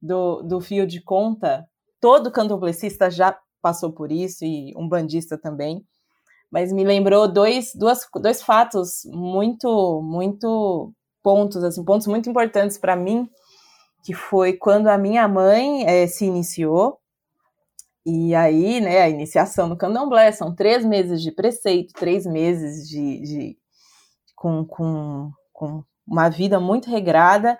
[0.01, 1.65] do, do fio de conta.
[2.01, 5.85] Todo candomblessista já passou por isso, e um bandista também
[6.51, 10.93] mas me lembrou dois, duas, dois fatos muito, muito
[11.23, 13.29] pontos, assim, pontos muito importantes para mim,
[14.05, 17.01] que foi quando a minha mãe é, se iniciou,
[18.05, 23.21] e aí, né, a iniciação no candomblé, são três meses de preceito, três meses de,
[23.21, 23.59] de
[24.37, 27.59] com, com, com uma vida muito regrada,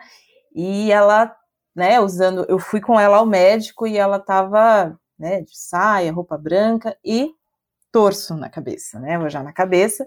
[0.55, 1.35] e ela,
[1.75, 6.39] né, usando, eu fui com ela ao médico e ela tava, né, de saia, roupa
[6.39, 7.35] branca, e
[7.97, 9.19] torso na cabeça, né?
[9.31, 10.07] Já na cabeça.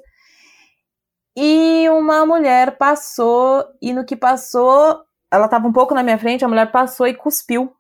[1.35, 6.45] E uma mulher passou, e no que passou, ela estava um pouco na minha frente,
[6.45, 7.73] a mulher passou e cuspiu.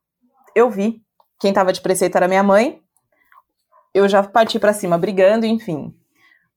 [0.55, 0.99] Eu vi.
[1.39, 2.81] Quem estava de preceito era minha mãe.
[3.93, 5.93] Eu já parti para cima brigando, enfim.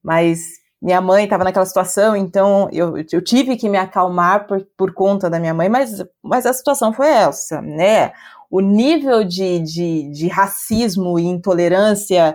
[0.03, 4.95] Mas minha mãe estava naquela situação, então eu, eu tive que me acalmar por, por
[4.95, 8.13] conta da minha mãe, mas, mas a situação foi essa, né?
[8.51, 12.35] O nível de, de, de racismo e intolerância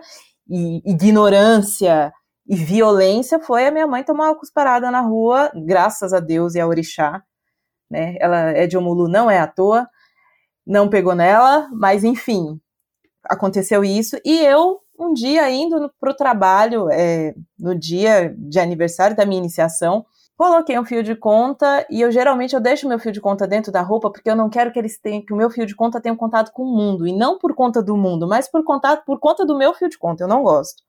[0.49, 2.13] e ignorância
[2.47, 6.59] e violência foi a minha mãe tomar uma cusparada na rua, graças a Deus e
[6.59, 7.21] a Orixá.
[7.89, 8.15] Né?
[8.19, 9.87] Ela é de Omulu, não é à toa,
[10.65, 12.59] não pegou nela, mas enfim,
[13.23, 14.17] aconteceu isso.
[14.23, 19.39] E eu, um dia indo para o trabalho, é, no dia de aniversário da minha
[19.39, 20.05] iniciação,
[20.37, 23.71] coloquei um fio de conta e eu geralmente eu deixo meu fio de conta dentro
[23.71, 25.99] da roupa porque eu não quero que eles tenham que o meu fio de conta
[25.99, 29.03] tenha um contato com o mundo e não por conta do mundo, mas por contato
[29.03, 30.23] por conta do meu fio de conta.
[30.23, 30.83] Eu não gosto.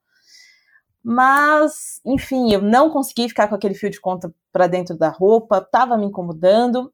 [1.03, 5.57] Mas, enfim, eu não consegui ficar com aquele fio de conta para dentro da roupa,
[5.57, 6.93] estava me incomodando.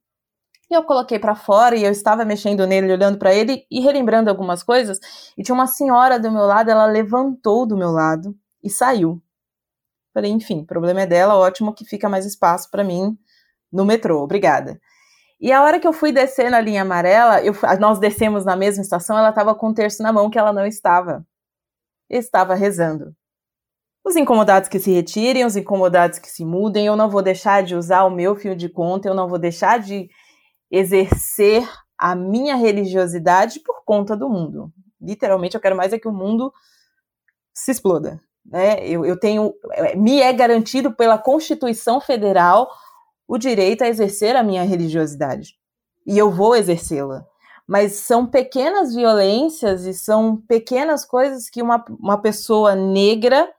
[0.70, 4.30] E eu coloquei para fora e eu estava mexendo nele, olhando para ele e relembrando
[4.30, 5.00] algumas coisas.
[5.38, 9.22] E tinha uma senhora do meu lado, ela levantou do meu lado e saiu.
[10.16, 13.18] Falei, enfim, o problema é dela, ótimo que fica mais espaço para mim
[13.70, 14.80] no metrô, obrigada.
[15.42, 18.82] E a hora que eu fui descer na linha amarela, eu, nós descemos na mesma
[18.82, 21.28] estação, ela estava com um terço na mão que ela não estava.
[22.10, 23.14] Estava rezando.
[24.06, 27.76] Os incomodados que se retirem, os incomodados que se mudem, eu não vou deixar de
[27.76, 30.10] usar o meu fio de conta, eu não vou deixar de
[30.72, 34.72] exercer a minha religiosidade por conta do mundo.
[35.02, 36.54] Literalmente, eu quero mais é que o mundo
[37.54, 38.88] se exploda né?
[38.88, 42.70] Eu, eu tenho, é, me é garantido pela Constituição Federal
[43.28, 45.58] o direito a exercer a minha religiosidade.
[46.06, 47.26] E eu vou exercê-la.
[47.68, 53.52] Mas são pequenas violências e são pequenas coisas que uma, uma pessoa negra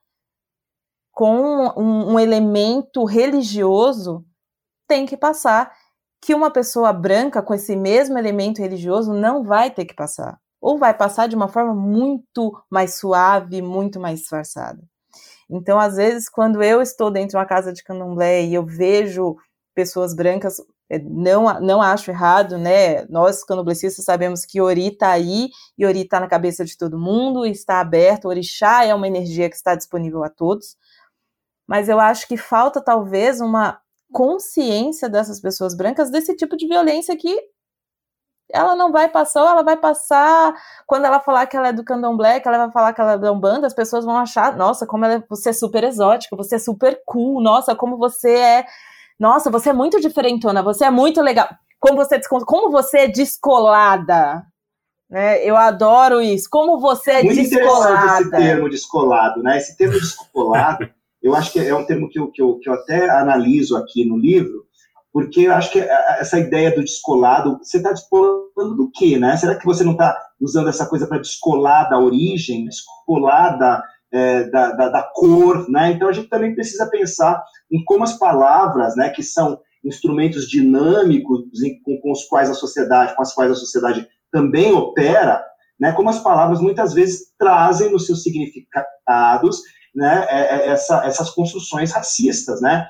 [1.10, 4.24] com um, um elemento religioso
[4.86, 5.74] tem que passar,
[6.20, 10.78] que uma pessoa branca com esse mesmo elemento religioso não vai ter que passar ou
[10.78, 14.82] vai passar de uma forma muito mais suave, muito mais disfarçada.
[15.48, 19.36] Então, às vezes, quando eu estou dentro de uma casa de candomblé e eu vejo
[19.74, 20.56] pessoas brancas,
[20.88, 23.04] é, não, não acho errado, né?
[23.06, 27.44] Nós, candomblecistas, sabemos que Ori está aí, e Ori está na cabeça de todo mundo,
[27.46, 30.76] está aberto, Orixá é uma energia que está disponível a todos,
[31.66, 33.80] mas eu acho que falta, talvez, uma
[34.12, 37.36] consciência dessas pessoas brancas desse tipo de violência que
[38.52, 40.54] ela não vai passar, ou ela vai passar
[40.86, 43.18] quando ela falar que ela é do candomblé, que ela vai falar que ela é
[43.18, 46.56] da Umbanda, as pessoas vão achar, nossa, como ela, é, você é super exótica, você
[46.56, 48.66] é super cool, nossa, como você é,
[49.18, 51.48] nossa, você é muito diferentona, você é muito legal,
[51.80, 54.44] como você, como você é descolada,
[55.10, 55.44] né?
[55.44, 57.98] Eu adoro isso, como você é muito descolada.
[57.98, 59.56] Muito esse termo descolado, né?
[59.56, 60.88] Esse termo descolado,
[61.22, 64.04] eu acho que é um termo que eu, que eu, que eu até analiso aqui
[64.04, 64.65] no livro,
[65.16, 69.34] porque eu acho que essa ideia do descolado, você está descolando do quê, né?
[69.38, 74.44] Será que você não está usando essa coisa para descolar da origem, descolar da, é,
[74.50, 75.92] da, da, da, cor, né?
[75.92, 77.42] Então a gente também precisa pensar
[77.72, 81.44] em como as palavras, né, que são instrumentos dinâmicos
[81.82, 85.42] com, com os quais a sociedade, com as quais a sociedade também opera,
[85.80, 85.92] né?
[85.92, 89.62] Como as palavras muitas vezes trazem nos seus significados,
[89.94, 92.86] né, é, é, essa, essas construções racistas, né?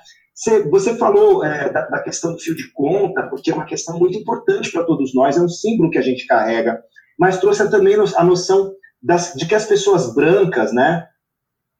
[0.70, 4.18] Você falou é, da, da, questão do fio de conta, porque é uma questão muito
[4.18, 6.82] importante para todos nós, é um símbolo que a gente carrega,
[7.18, 8.72] mas trouxe também a noção
[9.02, 11.06] das, de que as pessoas brancas, né,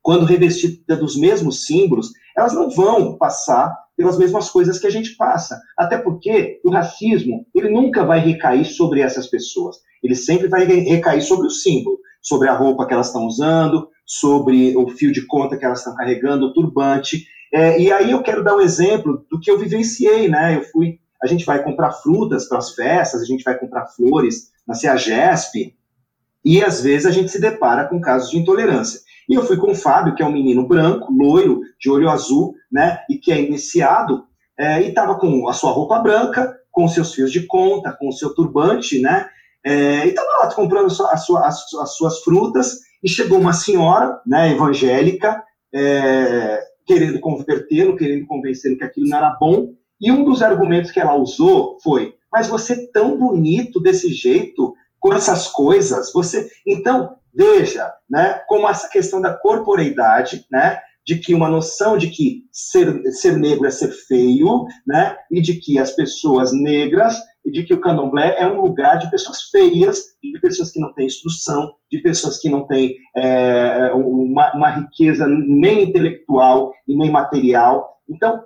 [0.01, 5.17] quando revestidas dos mesmos símbolos, elas não vão passar pelas mesmas coisas que a gente
[5.17, 5.61] passa.
[5.77, 9.77] Até porque o racismo, ele nunca vai recair sobre essas pessoas.
[10.03, 14.77] Ele sempre vai recair sobre o símbolo, sobre a roupa que elas estão usando, sobre
[14.77, 17.27] o fio de conta que elas estão carregando, o turbante.
[17.57, 20.57] É, e aí eu quero dar um exemplo do que eu vivenciei, né?
[20.57, 24.51] Eu fui, a gente vai comprar frutas para as festas, a gente vai comprar flores
[24.69, 25.75] na CEAGESP,
[26.45, 29.01] e às vezes a gente se depara com casos de intolerância.
[29.27, 32.55] E eu fui com o Fábio, que é um menino branco, loiro, de olho azul,
[32.71, 32.99] né?
[33.09, 34.25] E que é iniciado,
[34.59, 38.13] é, e estava com a sua roupa branca, com seus fios de conta, com o
[38.13, 39.31] seu turbante, né?
[39.65, 44.21] É, e estava lá comprando a sua, as, as, suas frutas, e chegou uma senhora,
[44.27, 45.43] né, evangélica,
[45.75, 49.75] é, querendo convertê-lo, querendo convencê-lo que aquilo não era bom.
[50.01, 54.75] E um dos argumentos que ela usou foi: mas você é tão bonito desse jeito,
[55.01, 56.49] com essas coisas, você.
[56.67, 62.43] Então, veja, né, como essa questão da corporeidade, né, de que uma noção de que
[62.51, 67.17] ser, ser negro é ser feio, né, e de que as pessoas negras
[67.51, 71.07] de que o candomblé é um lugar de pessoas feias, de pessoas que não têm
[71.07, 77.99] instrução, de pessoas que não têm é, uma, uma, riqueza nem intelectual e nem material.
[78.09, 78.45] Então,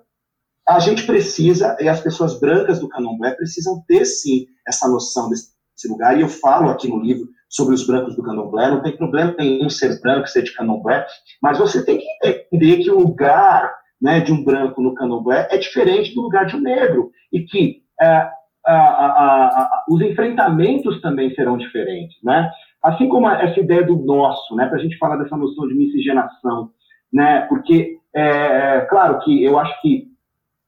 [0.68, 5.51] a gente precisa, e as pessoas brancas do candomblé precisam ter, sim, essa noção desse
[5.88, 9.34] lugar, e eu falo aqui no livro sobre os brancos do candomblé, não tem problema
[9.36, 11.05] nenhum ser branco, ser de candomblé,
[11.42, 15.59] mas você tem que entender que o lugar né, de um branco no candomblé é
[15.59, 18.30] diferente do lugar de um negro, e que é,
[18.71, 22.51] a, a, a, os enfrentamentos também serão diferentes, né?
[22.83, 24.66] Assim como essa ideia do nosso, né?
[24.66, 26.71] Para a gente falar dessa noção de miscigenação,
[27.12, 27.43] né?
[27.43, 30.09] Porque, é, é, claro que eu acho que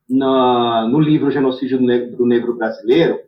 [0.08, 3.18] no, no livro Genocídio do Negro, do Negro Brasileiro,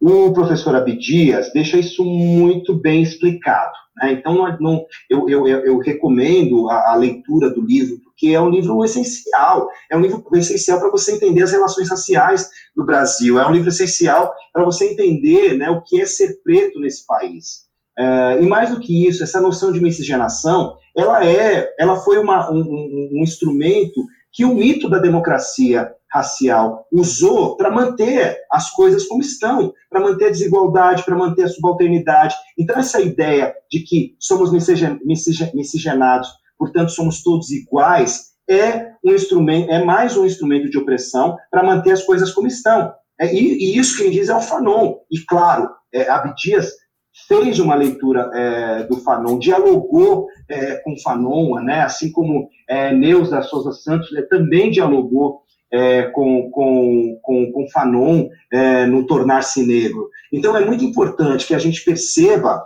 [0.00, 3.81] o professor Abdias deixa isso muito bem explicado.
[3.96, 4.12] Né?
[4.12, 8.84] Então, não, eu, eu, eu, recomendo a, a, leitura do livro, porque é um livro
[8.84, 9.68] essencial.
[9.90, 13.38] É um livro essencial para você entender as relações raciais do Brasil.
[13.38, 17.70] É um livro essencial para você entender né, o que é ser preto nesse país.
[17.98, 22.50] É, e mais do que isso, essa noção de miscigenação, ela é, ela foi uma,
[22.50, 24.00] um, um, um instrumento
[24.32, 30.26] que o mito da democracia racial usou para manter as coisas como estão, para manter
[30.26, 32.34] a desigualdade, para manter a subalternidade.
[32.58, 39.82] Então, essa ideia de que somos miscigenados, portanto, somos todos iguais, é um instrumento, é
[39.82, 42.92] mais um instrumento de opressão para manter as coisas como estão.
[43.18, 44.96] É, e, e, isso quem diz é o Fanon.
[45.10, 46.72] E, claro, é, Abdias
[47.28, 53.30] fez uma leitura é, do Fanon, dialogou é, com Fanon, né, assim como é, Neus
[53.30, 55.42] da Souza Santos também dialogou
[55.72, 60.10] é, com, com, com, com Fanon é, no tornar-se negro.
[60.32, 62.62] Então é muito importante que a gente perceba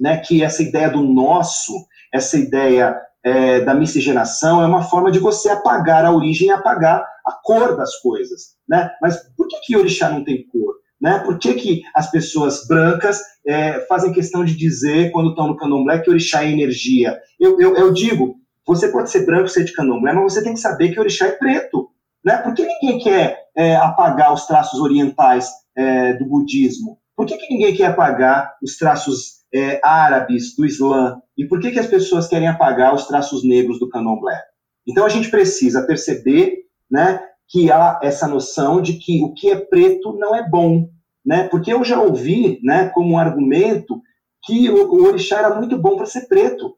[0.00, 1.72] né, que essa ideia do nosso,
[2.12, 7.32] essa ideia é, da miscigenação é uma forma de você apagar a origem apagar a
[7.44, 8.54] cor das coisas.
[8.66, 8.90] Né?
[9.02, 10.74] Mas por que, que orixá não tem cor?
[11.00, 11.18] Né?
[11.18, 15.98] Por que, que as pessoas brancas é, fazem questão de dizer, quando estão no candomblé,
[15.98, 17.18] que orixá é energia?
[17.38, 18.36] Eu, eu, eu digo,
[18.66, 21.32] você pode ser branco, ser de candomblé, mas você tem que saber que orixá é
[21.32, 21.90] preto.
[22.24, 22.36] Né?
[22.38, 26.98] Por que ninguém quer é, apagar os traços orientais é, do budismo?
[27.16, 31.20] Por que, que ninguém quer apagar os traços é, árabes do Islã?
[31.36, 34.40] E por que, que as pessoas querem apagar os traços negros do candomblé?
[34.86, 39.56] Então a gente precisa perceber né, que há essa noção de que o que é
[39.56, 40.88] preto não é bom.
[41.24, 41.48] Né?
[41.48, 44.00] Porque eu já ouvi né, como um argumento
[44.42, 46.76] que o, o orixá era muito bom para ser preto.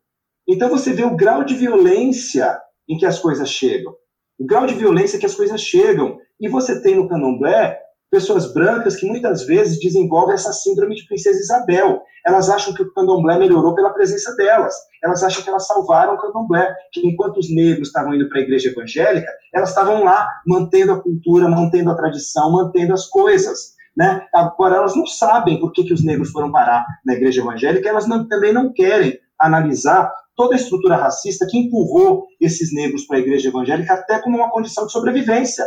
[0.49, 3.95] Então você vê o grau de violência em que as coisas chegam
[4.39, 6.19] o grau de violência que as coisas chegam.
[6.41, 7.79] E você tem no candomblé
[8.11, 12.03] pessoas brancas que muitas vezes desenvolvem essa síndrome de princesa Isabel.
[12.27, 14.75] Elas acham que o candomblé melhorou pela presença delas.
[15.03, 18.43] Elas acham que elas salvaram o candomblé, que enquanto os negros estavam indo para a
[18.43, 23.73] igreja evangélica, elas estavam lá mantendo a cultura, mantendo a tradição, mantendo as coisas.
[23.97, 24.23] Né?
[24.35, 28.07] Agora, elas não sabem por que, que os negros foram parar na igreja evangélica, elas
[28.07, 30.13] não, também não querem analisar
[30.43, 34.51] toda a estrutura racista que empurrou esses negros para a igreja evangélica até como uma
[34.51, 35.65] condição de sobrevivência,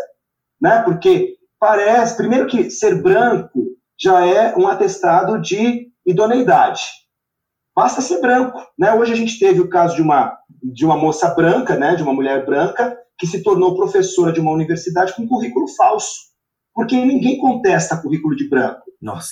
[0.61, 0.81] né?
[0.83, 3.63] Porque parece, primeiro que ser branco
[3.97, 6.81] já é um atestado de idoneidade.
[7.73, 8.93] Basta ser branco, né?
[8.93, 12.13] Hoje a gente teve o caso de uma de uma moça branca, né, de uma
[12.13, 16.09] mulher branca que se tornou professora de uma universidade com currículo falso,
[16.73, 18.81] porque ninguém contesta currículo de branco.
[18.99, 19.31] Nossa.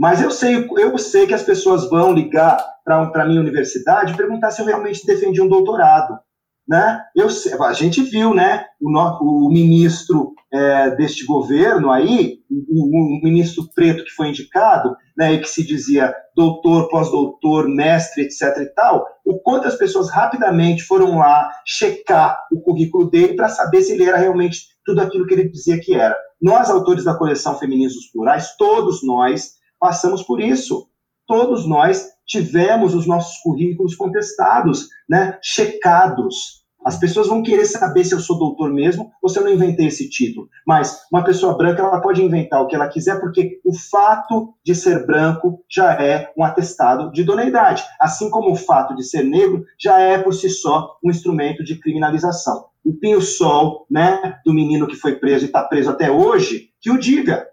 [0.00, 4.16] Mas eu sei, eu sei que as pessoas vão ligar para a minha universidade e
[4.16, 6.18] perguntar se eu realmente defendi um doutorado.
[6.66, 7.02] né?
[7.14, 7.28] Eu,
[7.62, 8.64] a gente viu, né?
[8.80, 15.34] O, o ministro é, deste governo aí, o, o, ministro preto que foi indicado, né?
[15.34, 18.56] E que se dizia doutor, pós-doutor, mestre, etc.
[18.62, 23.82] e tal, o quanto as pessoas rapidamente foram lá checar o currículo dele para saber
[23.82, 26.16] se ele era realmente tudo aquilo que ele dizia que era.
[26.40, 30.86] Nós, autores da coleção Feminismos Plurais, todos nós passamos por isso.
[31.26, 36.60] Todos nós tivemos os nossos currículos contestados, né, checados.
[36.84, 39.86] As pessoas vão querer saber se eu sou doutor mesmo ou se eu não inventei
[39.86, 40.48] esse título.
[40.66, 44.74] Mas uma pessoa branca ela pode inventar o que ela quiser, porque o fato de
[44.74, 47.84] ser branco já é um atestado de idoneidade.
[48.00, 51.78] Assim como o fato de ser negro já é por si só um instrumento de
[51.78, 52.66] criminalização.
[52.82, 56.98] O pinho-sol né, do menino que foi preso e está preso até hoje, que o
[56.98, 57.46] diga.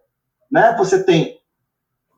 [0.49, 0.73] Né?
[0.77, 1.36] Você tem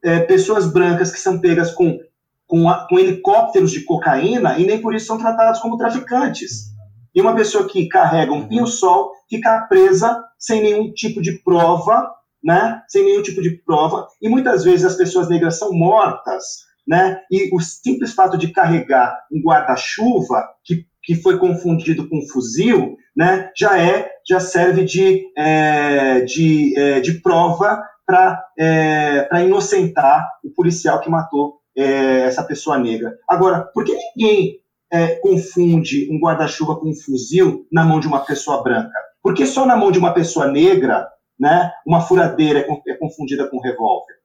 [0.03, 1.99] é, pessoas brancas que são pegas com,
[2.47, 6.69] com, a, com helicópteros de cocaína e nem por isso são tratadas como traficantes.
[7.13, 12.09] E uma pessoa que carrega um pinho-sol fica presa sem nenhum tipo de prova,
[12.43, 12.81] né?
[12.87, 14.07] Sem nenhum tipo de prova.
[14.21, 16.43] E muitas vezes as pessoas negras são mortas,
[16.87, 17.19] né?
[17.31, 22.95] E o simples fato de carregar um guarda-chuva que, que foi confundido com um fuzil,
[23.15, 23.51] né?
[23.57, 30.99] Já é, já serve de, é, de, é, de prova para é, inocentar o policial
[30.99, 33.15] que matou é, essa pessoa negra.
[33.29, 34.59] Agora, por que ninguém
[34.91, 38.97] é, confunde um guarda-chuva com um fuzil na mão de uma pessoa branca?
[39.21, 41.07] Porque só na mão de uma pessoa negra,
[41.39, 44.15] né, uma furadeira é, é confundida com um revólver.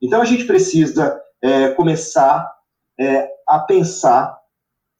[0.00, 2.48] Então a gente precisa é, começar
[3.00, 4.38] é, a pensar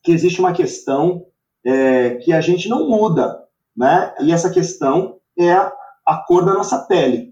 [0.02, 1.26] que existe uma questão
[1.64, 3.40] é, que a gente não muda,
[3.76, 4.12] né?
[4.18, 5.72] E essa questão é a,
[6.04, 7.31] a cor da nossa pele.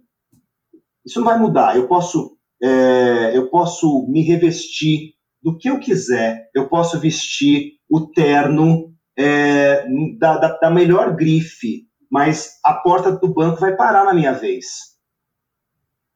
[1.05, 1.77] Isso não vai mudar.
[1.77, 6.51] Eu posso, é, eu posso me revestir do que eu quiser.
[6.55, 9.87] Eu posso vestir o terno é,
[10.19, 14.67] da, da, da melhor grife, mas a porta do banco vai parar na minha vez.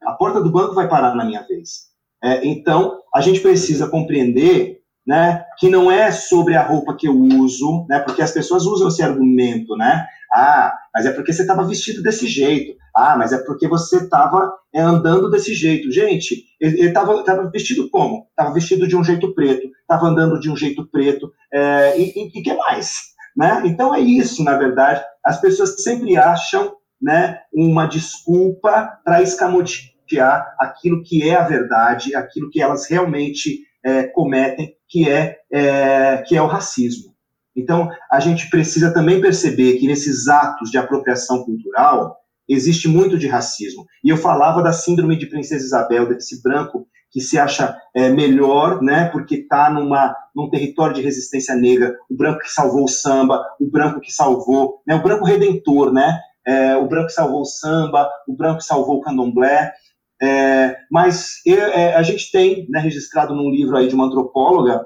[0.03, 1.95] A porta do banco vai parar na minha vez.
[2.22, 7.14] É, então, a gente precisa compreender né, que não é sobre a roupa que eu
[7.14, 11.66] uso, né, porque as pessoas usam esse argumento, né, ah, mas é porque você estava
[11.66, 15.93] vestido desse jeito, ah, mas é porque você estava é, andando desse jeito.
[15.93, 18.26] Gente, ele estava vestido como?
[18.30, 22.30] Estava vestido de um jeito preto, estava andando de um jeito preto, é, e o
[22.30, 23.14] que mais?
[23.37, 23.62] Né?
[23.64, 31.03] Então é isso, na verdade, as pessoas sempre acham né, uma desculpa para escamotear aquilo
[31.03, 36.43] que é a verdade, aquilo que elas realmente é, cometem, que é, é, que é
[36.43, 37.13] o racismo.
[37.57, 42.16] Então, a gente precisa também perceber que nesses atos de apropriação cultural
[42.48, 43.86] existe muito de racismo.
[44.02, 48.82] E eu falava da síndrome de Princesa Isabel, desse branco que se acha é, melhor,
[48.82, 53.70] né, porque está num território de resistência negra, o branco que salvou o samba, o
[53.70, 58.11] branco que salvou, né, o branco redentor, né, é, o branco que salvou o samba,
[58.26, 59.72] o branco que salvou o candomblé,
[60.20, 64.84] é, mas é, a gente tem né, registrado num livro aí de uma antropóloga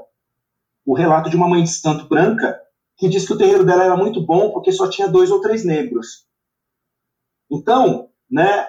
[0.89, 2.59] o relato de uma mãe de santo branca
[2.97, 5.62] que diz que o terreiro dela era muito bom porque só tinha dois ou três
[5.62, 6.24] negros.
[7.53, 8.66] Então, né,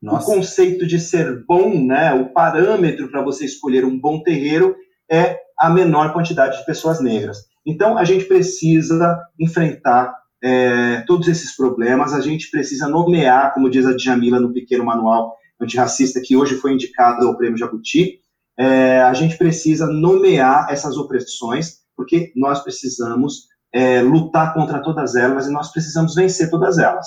[0.00, 4.76] o conceito de ser bom, né, o parâmetro para você escolher um bom terreiro
[5.10, 7.38] é a menor quantidade de pessoas negras.
[7.66, 13.84] Então, a gente precisa enfrentar é, todos esses problemas, a gente precisa nomear, como diz
[13.86, 18.20] a Djamila no pequeno manual antirracista que hoje foi indicado ao Prêmio Jabuti,
[18.58, 25.46] é, a gente precisa nomear essas opressões, porque nós precisamos é, lutar contra todas elas
[25.46, 27.06] e nós precisamos vencer todas elas.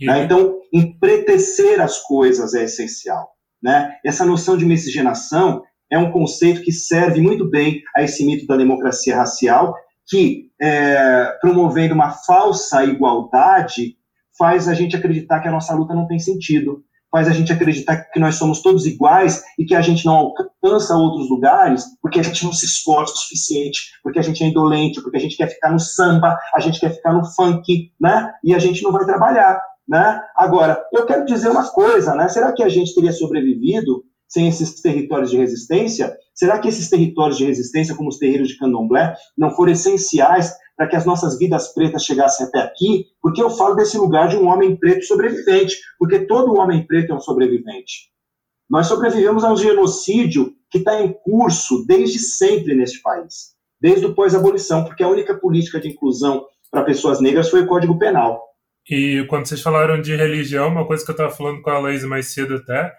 [0.00, 0.24] Né?
[0.24, 3.30] Então, empretecer as coisas é essencial.
[3.62, 3.96] Né?
[4.04, 8.56] Essa noção de miscigenação é um conceito que serve muito bem a esse mito da
[8.56, 9.74] democracia racial,
[10.08, 13.96] que, é, promovendo uma falsa igualdade,
[14.38, 17.96] faz a gente acreditar que a nossa luta não tem sentido, faz a gente acreditar
[17.96, 20.34] que nós somos todos iguais e que a gente não
[20.66, 24.48] alcança outros lugares porque a gente não se esforça o suficiente, porque a gente é
[24.48, 28.32] indolente, porque a gente quer ficar no samba, a gente quer ficar no funk, né?
[28.44, 30.20] E a gente não vai trabalhar, né?
[30.36, 32.28] Agora, eu quero dizer uma coisa, né?
[32.28, 36.14] Será que a gente teria sobrevivido sem esses territórios de resistência?
[36.34, 40.88] Será que esses territórios de resistência, como os terreiros de candomblé, não foram essenciais para
[40.88, 44.46] que as nossas vidas pretas chegassem até aqui, porque eu falo desse lugar de um
[44.48, 48.10] homem preto sobrevivente, porque todo homem preto é um sobrevivente.
[48.68, 54.14] Nós sobrevivemos a um genocídio que está em curso desde sempre neste país, desde o
[54.14, 58.42] pós-abolição, porque a única política de inclusão para pessoas negras foi o Código Penal.
[58.88, 62.04] E quando vocês falaram de religião, uma coisa que eu estava falando com a Laís
[62.04, 62.92] mais cedo até,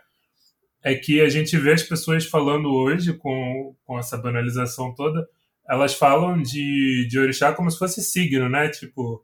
[0.84, 5.28] é que a gente vê as pessoas falando hoje, com, com essa banalização toda,
[5.70, 8.70] elas falam de, de orixá como se fosse signo, né?
[8.70, 9.22] Tipo,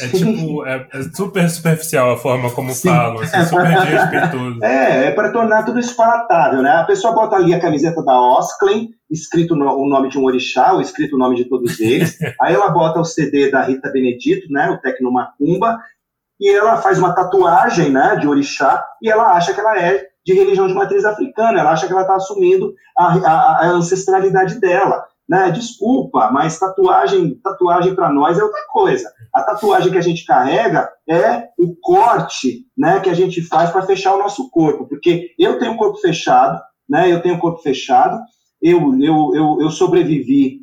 [0.00, 2.88] é tipo, é, é, super superficial a forma como Sim.
[2.88, 4.64] falam, assim, super desrespeitoso.
[4.64, 6.70] É, é para tornar tudo isso palatável, né?
[6.70, 10.72] A pessoa bota ali a camiseta da Osclen, escrito no, o nome de um orixá,
[10.72, 12.18] ou escrito o nome de todos eles.
[12.40, 14.70] aí ela bota o CD da Rita Benedito, né?
[14.70, 15.78] O Tecno Macumba,
[16.40, 18.16] e ela faz uma tatuagem, né?
[18.16, 21.86] De orixá, e ela acha que ela é de religião de matriz africana, ela acha
[21.86, 25.50] que ela está assumindo a, a, a ancestralidade dela né?
[25.50, 29.10] Desculpa, mas tatuagem, tatuagem para nós é outra coisa.
[29.34, 33.82] A tatuagem que a gente carrega é o corte, né, que a gente faz para
[33.82, 37.12] fechar o nosso corpo, porque eu tenho corpo fechado, né?
[37.12, 38.20] Eu tenho corpo fechado.
[38.62, 40.60] Eu, eu, eu, eu sobrevivi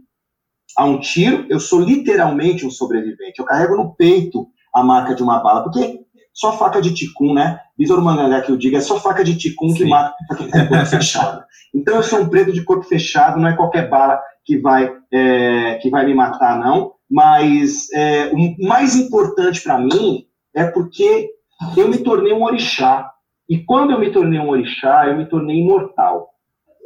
[0.77, 1.45] a um tiro.
[1.49, 3.39] Eu sou literalmente um sobrevivente.
[3.39, 5.99] Eu carrego no peito a marca de uma bala, porque
[6.33, 7.59] só faca de ticum, né?
[7.77, 10.85] Besouro Mangangá que eu digo, é só faca de ticum que mata quem tem corpo
[10.85, 11.43] fechado.
[11.75, 15.75] Então eu sou um preto de corpo fechado, não é qualquer bala que vai, é,
[15.75, 16.93] que vai me matar, não.
[17.09, 21.29] Mas é, o mais importante para mim é porque
[21.77, 23.09] eu me tornei um orixá.
[23.49, 26.29] E quando eu me tornei um orixá, eu me tornei imortal.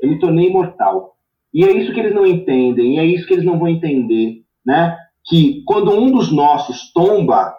[0.01, 1.15] Eu me tornei imortal.
[1.53, 4.43] E é isso que eles não entendem, e é isso que eles não vão entender,
[4.65, 4.97] né?
[5.25, 7.55] Que quando um dos nossos tomba,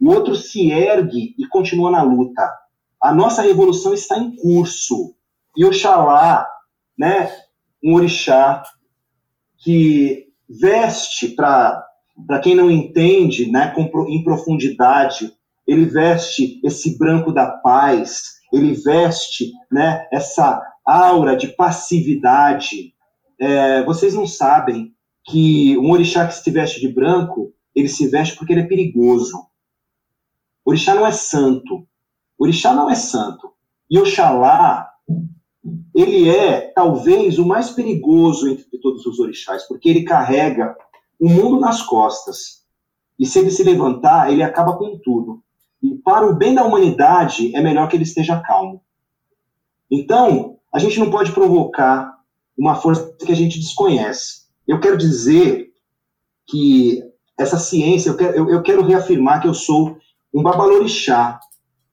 [0.00, 2.42] o outro se ergue e continua na luta.
[3.00, 5.14] A nossa revolução está em curso.
[5.56, 6.46] E Oxalá,
[6.98, 7.30] né,
[7.82, 8.62] um orixá
[9.66, 11.84] que veste para
[12.40, 15.32] quem não entende, né, em profundidade,
[15.66, 22.94] ele veste esse branco da paz, ele veste, né, essa aura de passividade.
[23.40, 24.94] É, vocês não sabem
[25.24, 29.36] que um orixá que se veste de branco, ele se veste porque ele é perigoso.
[30.64, 31.84] O orixá não é santo.
[32.38, 33.52] O orixá não é santo.
[33.90, 34.88] E Oxalá
[35.96, 40.76] ele é talvez o mais perigoso entre todos os orixás, porque ele carrega
[41.18, 42.62] o mundo nas costas.
[43.18, 45.42] E se ele se levantar, ele acaba com tudo.
[45.82, 48.82] E para o bem da humanidade, é melhor que ele esteja calmo.
[49.90, 52.14] Então, a gente não pode provocar
[52.58, 54.42] uma força que a gente desconhece.
[54.68, 55.70] Eu quero dizer
[56.46, 57.02] que
[57.38, 59.96] essa ciência, eu quero, eu, eu quero reafirmar que eu sou
[60.34, 61.40] um babalorixá,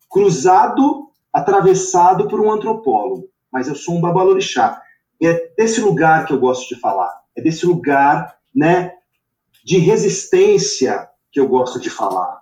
[0.09, 4.81] cruzado, atravessado por um antropólogo mas eu sou um babalorixá.
[5.21, 7.13] É desse lugar que eu gosto de falar.
[7.38, 8.93] É desse lugar, né,
[9.63, 12.41] de resistência que eu gosto de falar.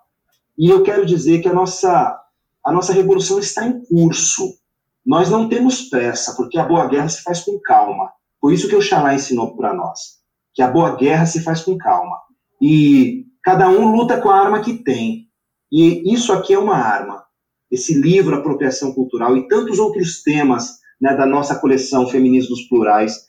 [0.57, 2.17] E eu quero dizer que a nossa
[2.63, 4.55] a nossa revolução está em curso.
[5.03, 8.11] Nós não temos pressa, porque a boa guerra se faz com calma.
[8.39, 10.19] Por isso que o Xalá ensinou para nós,
[10.53, 12.17] que a boa guerra se faz com calma.
[12.61, 15.27] E cada um luta com a arma que tem.
[15.71, 17.25] E isso aqui é uma arma.
[17.71, 23.25] Esse livro, Apropriação Cultural, e tantos outros temas né, da nossa coleção Feminismos Plurais.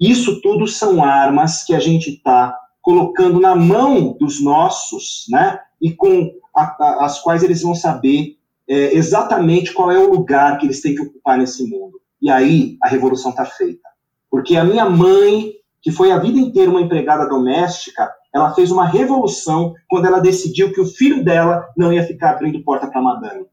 [0.00, 5.92] Isso tudo são armas que a gente está colocando na mão dos nossos, né, e
[5.92, 8.36] com a, a, as quais eles vão saber
[8.68, 12.00] é, exatamente qual é o lugar que eles têm que ocupar nesse mundo.
[12.20, 13.88] E aí a revolução está feita.
[14.30, 18.86] Porque a minha mãe, que foi a vida inteira uma empregada doméstica, ela fez uma
[18.86, 23.46] revolução quando ela decidiu que o filho dela não ia ficar abrindo porta para madame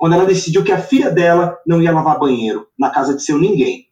[0.00, 3.38] quando ela decidiu que a filha dela não ia lavar banheiro na casa de seu
[3.38, 3.86] ninguém.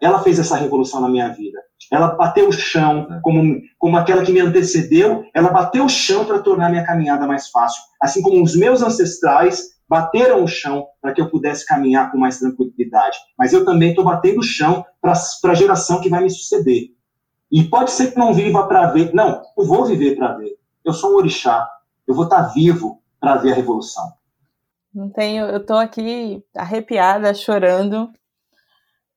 [0.00, 1.60] Ela fez essa revolução na minha vida.
[1.92, 6.38] Ela bateu o chão, como, como aquela que me antecedeu, ela bateu o chão para
[6.38, 7.82] tornar minha caminhada mais fácil.
[8.00, 12.38] Assim como os meus ancestrais bateram o chão para que eu pudesse caminhar com mais
[12.38, 13.18] tranquilidade.
[13.38, 16.84] Mas eu também estou batendo o chão para a geração que vai me suceder.
[17.52, 19.12] E pode ser que não viva para ver.
[19.12, 20.56] Não, eu vou viver para ver.
[20.82, 21.68] Eu sou um orixá.
[22.08, 24.16] Eu vou estar tá vivo para ver a revolução.
[24.96, 28.10] Não tenho, eu tô aqui arrepiada, chorando,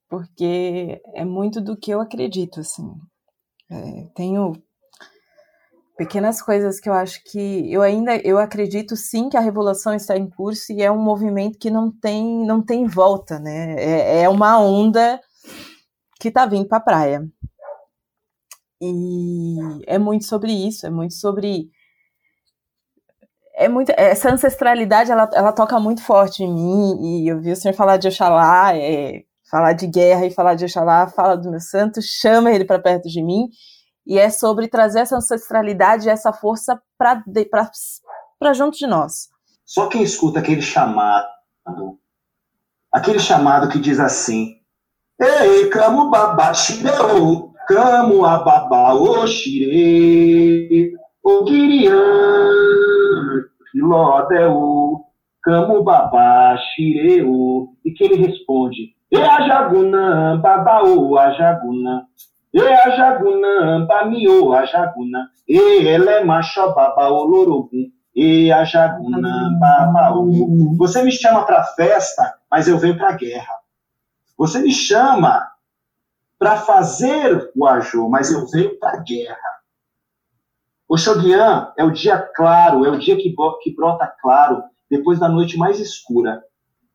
[0.10, 2.84] porque é muito do que eu acredito, assim.
[3.72, 4.62] É, tenho
[5.98, 10.18] pequenas coisas que eu acho que eu ainda eu acredito sim que a revolução está
[10.18, 13.76] em curso e é um movimento que não tem não tem volta, né?
[13.80, 15.18] É, é uma onda
[16.20, 17.30] que está vindo para a praia.
[18.82, 19.58] E
[19.88, 21.70] é muito sobre isso, é muito sobre
[23.60, 27.56] é muito essa ancestralidade ela, ela toca muito forte em mim e eu vi o
[27.58, 31.60] senhor falar de Oxalá, é, falar de guerra e falar de Oxalá, fala do meu
[31.60, 33.50] santo, chama ele para perto de mim
[34.08, 39.28] e é sobre trazer essa ancestralidade, essa força para junto de nós.
[39.66, 41.28] Só quem escuta aquele chamado,
[42.90, 44.56] aquele chamado que diz assim:
[45.20, 50.94] Ei, camo babá, xireu, camo ababá, oxire,
[51.46, 52.70] guirian
[53.80, 55.06] Filodeu,
[55.42, 62.04] Camubabá, Xireu, e que ele responde, E a Jagunã, Babaô, a Jagunã.
[62.52, 69.56] E a jaguna, bamio a jaguna, e ela é macho baba olorogun, e a jaguna,
[69.60, 70.76] babaú.
[70.78, 73.54] Você me chama para festa, mas eu venho para guerra.
[74.36, 75.48] Você me chama
[76.40, 79.38] para fazer o ajo, mas eu venho para guerra.
[80.90, 85.30] O Shoguian é o dia claro, é o dia que, que brota claro depois da
[85.30, 86.42] noite mais escura.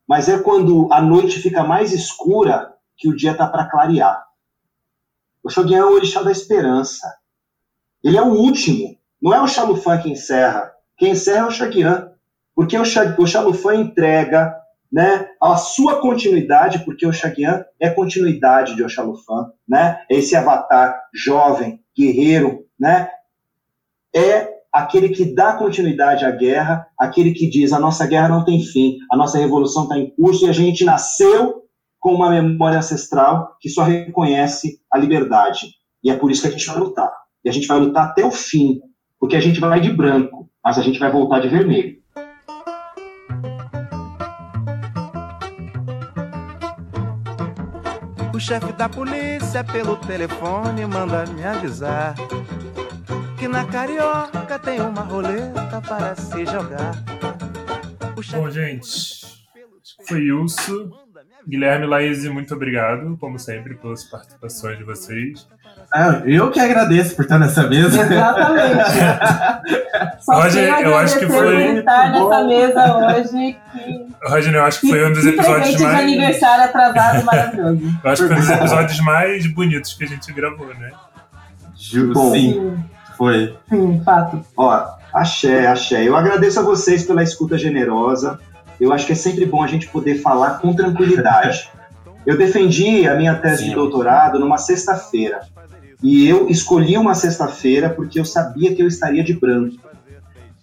[0.05, 4.21] Mas é quando a noite fica mais escura que o dia está para clarear.
[5.41, 7.07] O Shogun é o orixá da esperança.
[8.03, 8.97] Ele é o último.
[9.21, 10.73] Não é o Xalufã que encerra.
[10.97, 12.11] Quem encerra é o Shagyan.
[12.53, 14.55] Porque o, Xalufã entrega
[14.91, 20.01] né, a sua continuidade, porque o Shagyan é continuidade de Oxalufã, né?
[20.09, 23.09] Esse avatar jovem, guerreiro, né?
[24.15, 28.61] É aquele que dá continuidade à guerra, aquele que diz a nossa guerra não tem
[28.61, 31.63] fim, a nossa revolução está em curso e a gente nasceu
[31.99, 35.67] com uma memória ancestral que só reconhece a liberdade.
[36.01, 37.11] E é por isso que a gente vai lutar.
[37.43, 38.79] E a gente vai lutar até o fim,
[39.19, 41.97] porque a gente vai de branco, mas a gente vai voltar de vermelho.
[48.33, 52.15] O chefe da polícia pelo telefone manda me avisar
[53.37, 56.93] que na carioca tem uma roleta para se jogar.
[58.31, 59.25] Bom, gente,
[60.07, 60.91] foi isso.
[61.47, 65.47] Guilherme Laís, muito obrigado, como sempre, pelas participações de vocês.
[65.93, 68.01] Ah, eu que agradeço por estar nessa mesa.
[68.01, 68.75] Exatamente.
[70.27, 71.77] Roger, eu acho que foi.
[71.77, 73.57] estar nessa mesa hoje.
[73.71, 74.05] Que...
[74.27, 75.95] Roger, eu acho que, que foi um dos episódios mais.
[75.95, 77.99] de aniversário atrasado maravilhoso.
[78.03, 80.91] Eu acho que foi um dos episódios mais bonitos que a gente gravou, né?
[81.75, 82.83] Juro, sim.
[83.17, 83.55] Foi.
[83.69, 84.41] Sim, fato.
[84.57, 86.07] Ó, axé, axé.
[86.07, 88.39] Eu agradeço a vocês pela escuta generosa.
[88.79, 91.69] Eu acho que é sempre bom a gente poder falar com tranquilidade.
[92.25, 93.69] Eu defendi a minha tese Sim.
[93.69, 95.41] de doutorado numa sexta-feira.
[96.01, 99.77] E eu escolhi uma sexta-feira porque eu sabia que eu estaria de branco.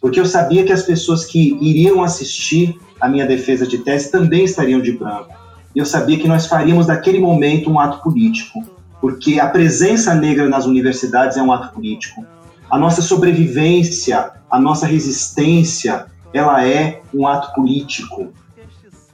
[0.00, 4.44] Porque eu sabia que as pessoas que iriam assistir a minha defesa de tese também
[4.44, 5.32] estariam de branco.
[5.74, 8.60] E eu sabia que nós faríamos daquele momento um ato político.
[9.00, 12.24] Porque a presença negra nas universidades é um ato político.
[12.72, 18.32] A nossa sobrevivência, a nossa resistência, ela é um ato político.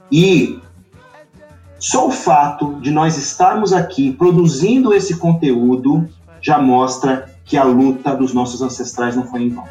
[0.09, 0.61] E
[1.77, 6.07] só o fato de nós estarmos aqui produzindo esse conteúdo
[6.41, 9.65] já mostra que a luta dos nossos ancestrais não foi em vão.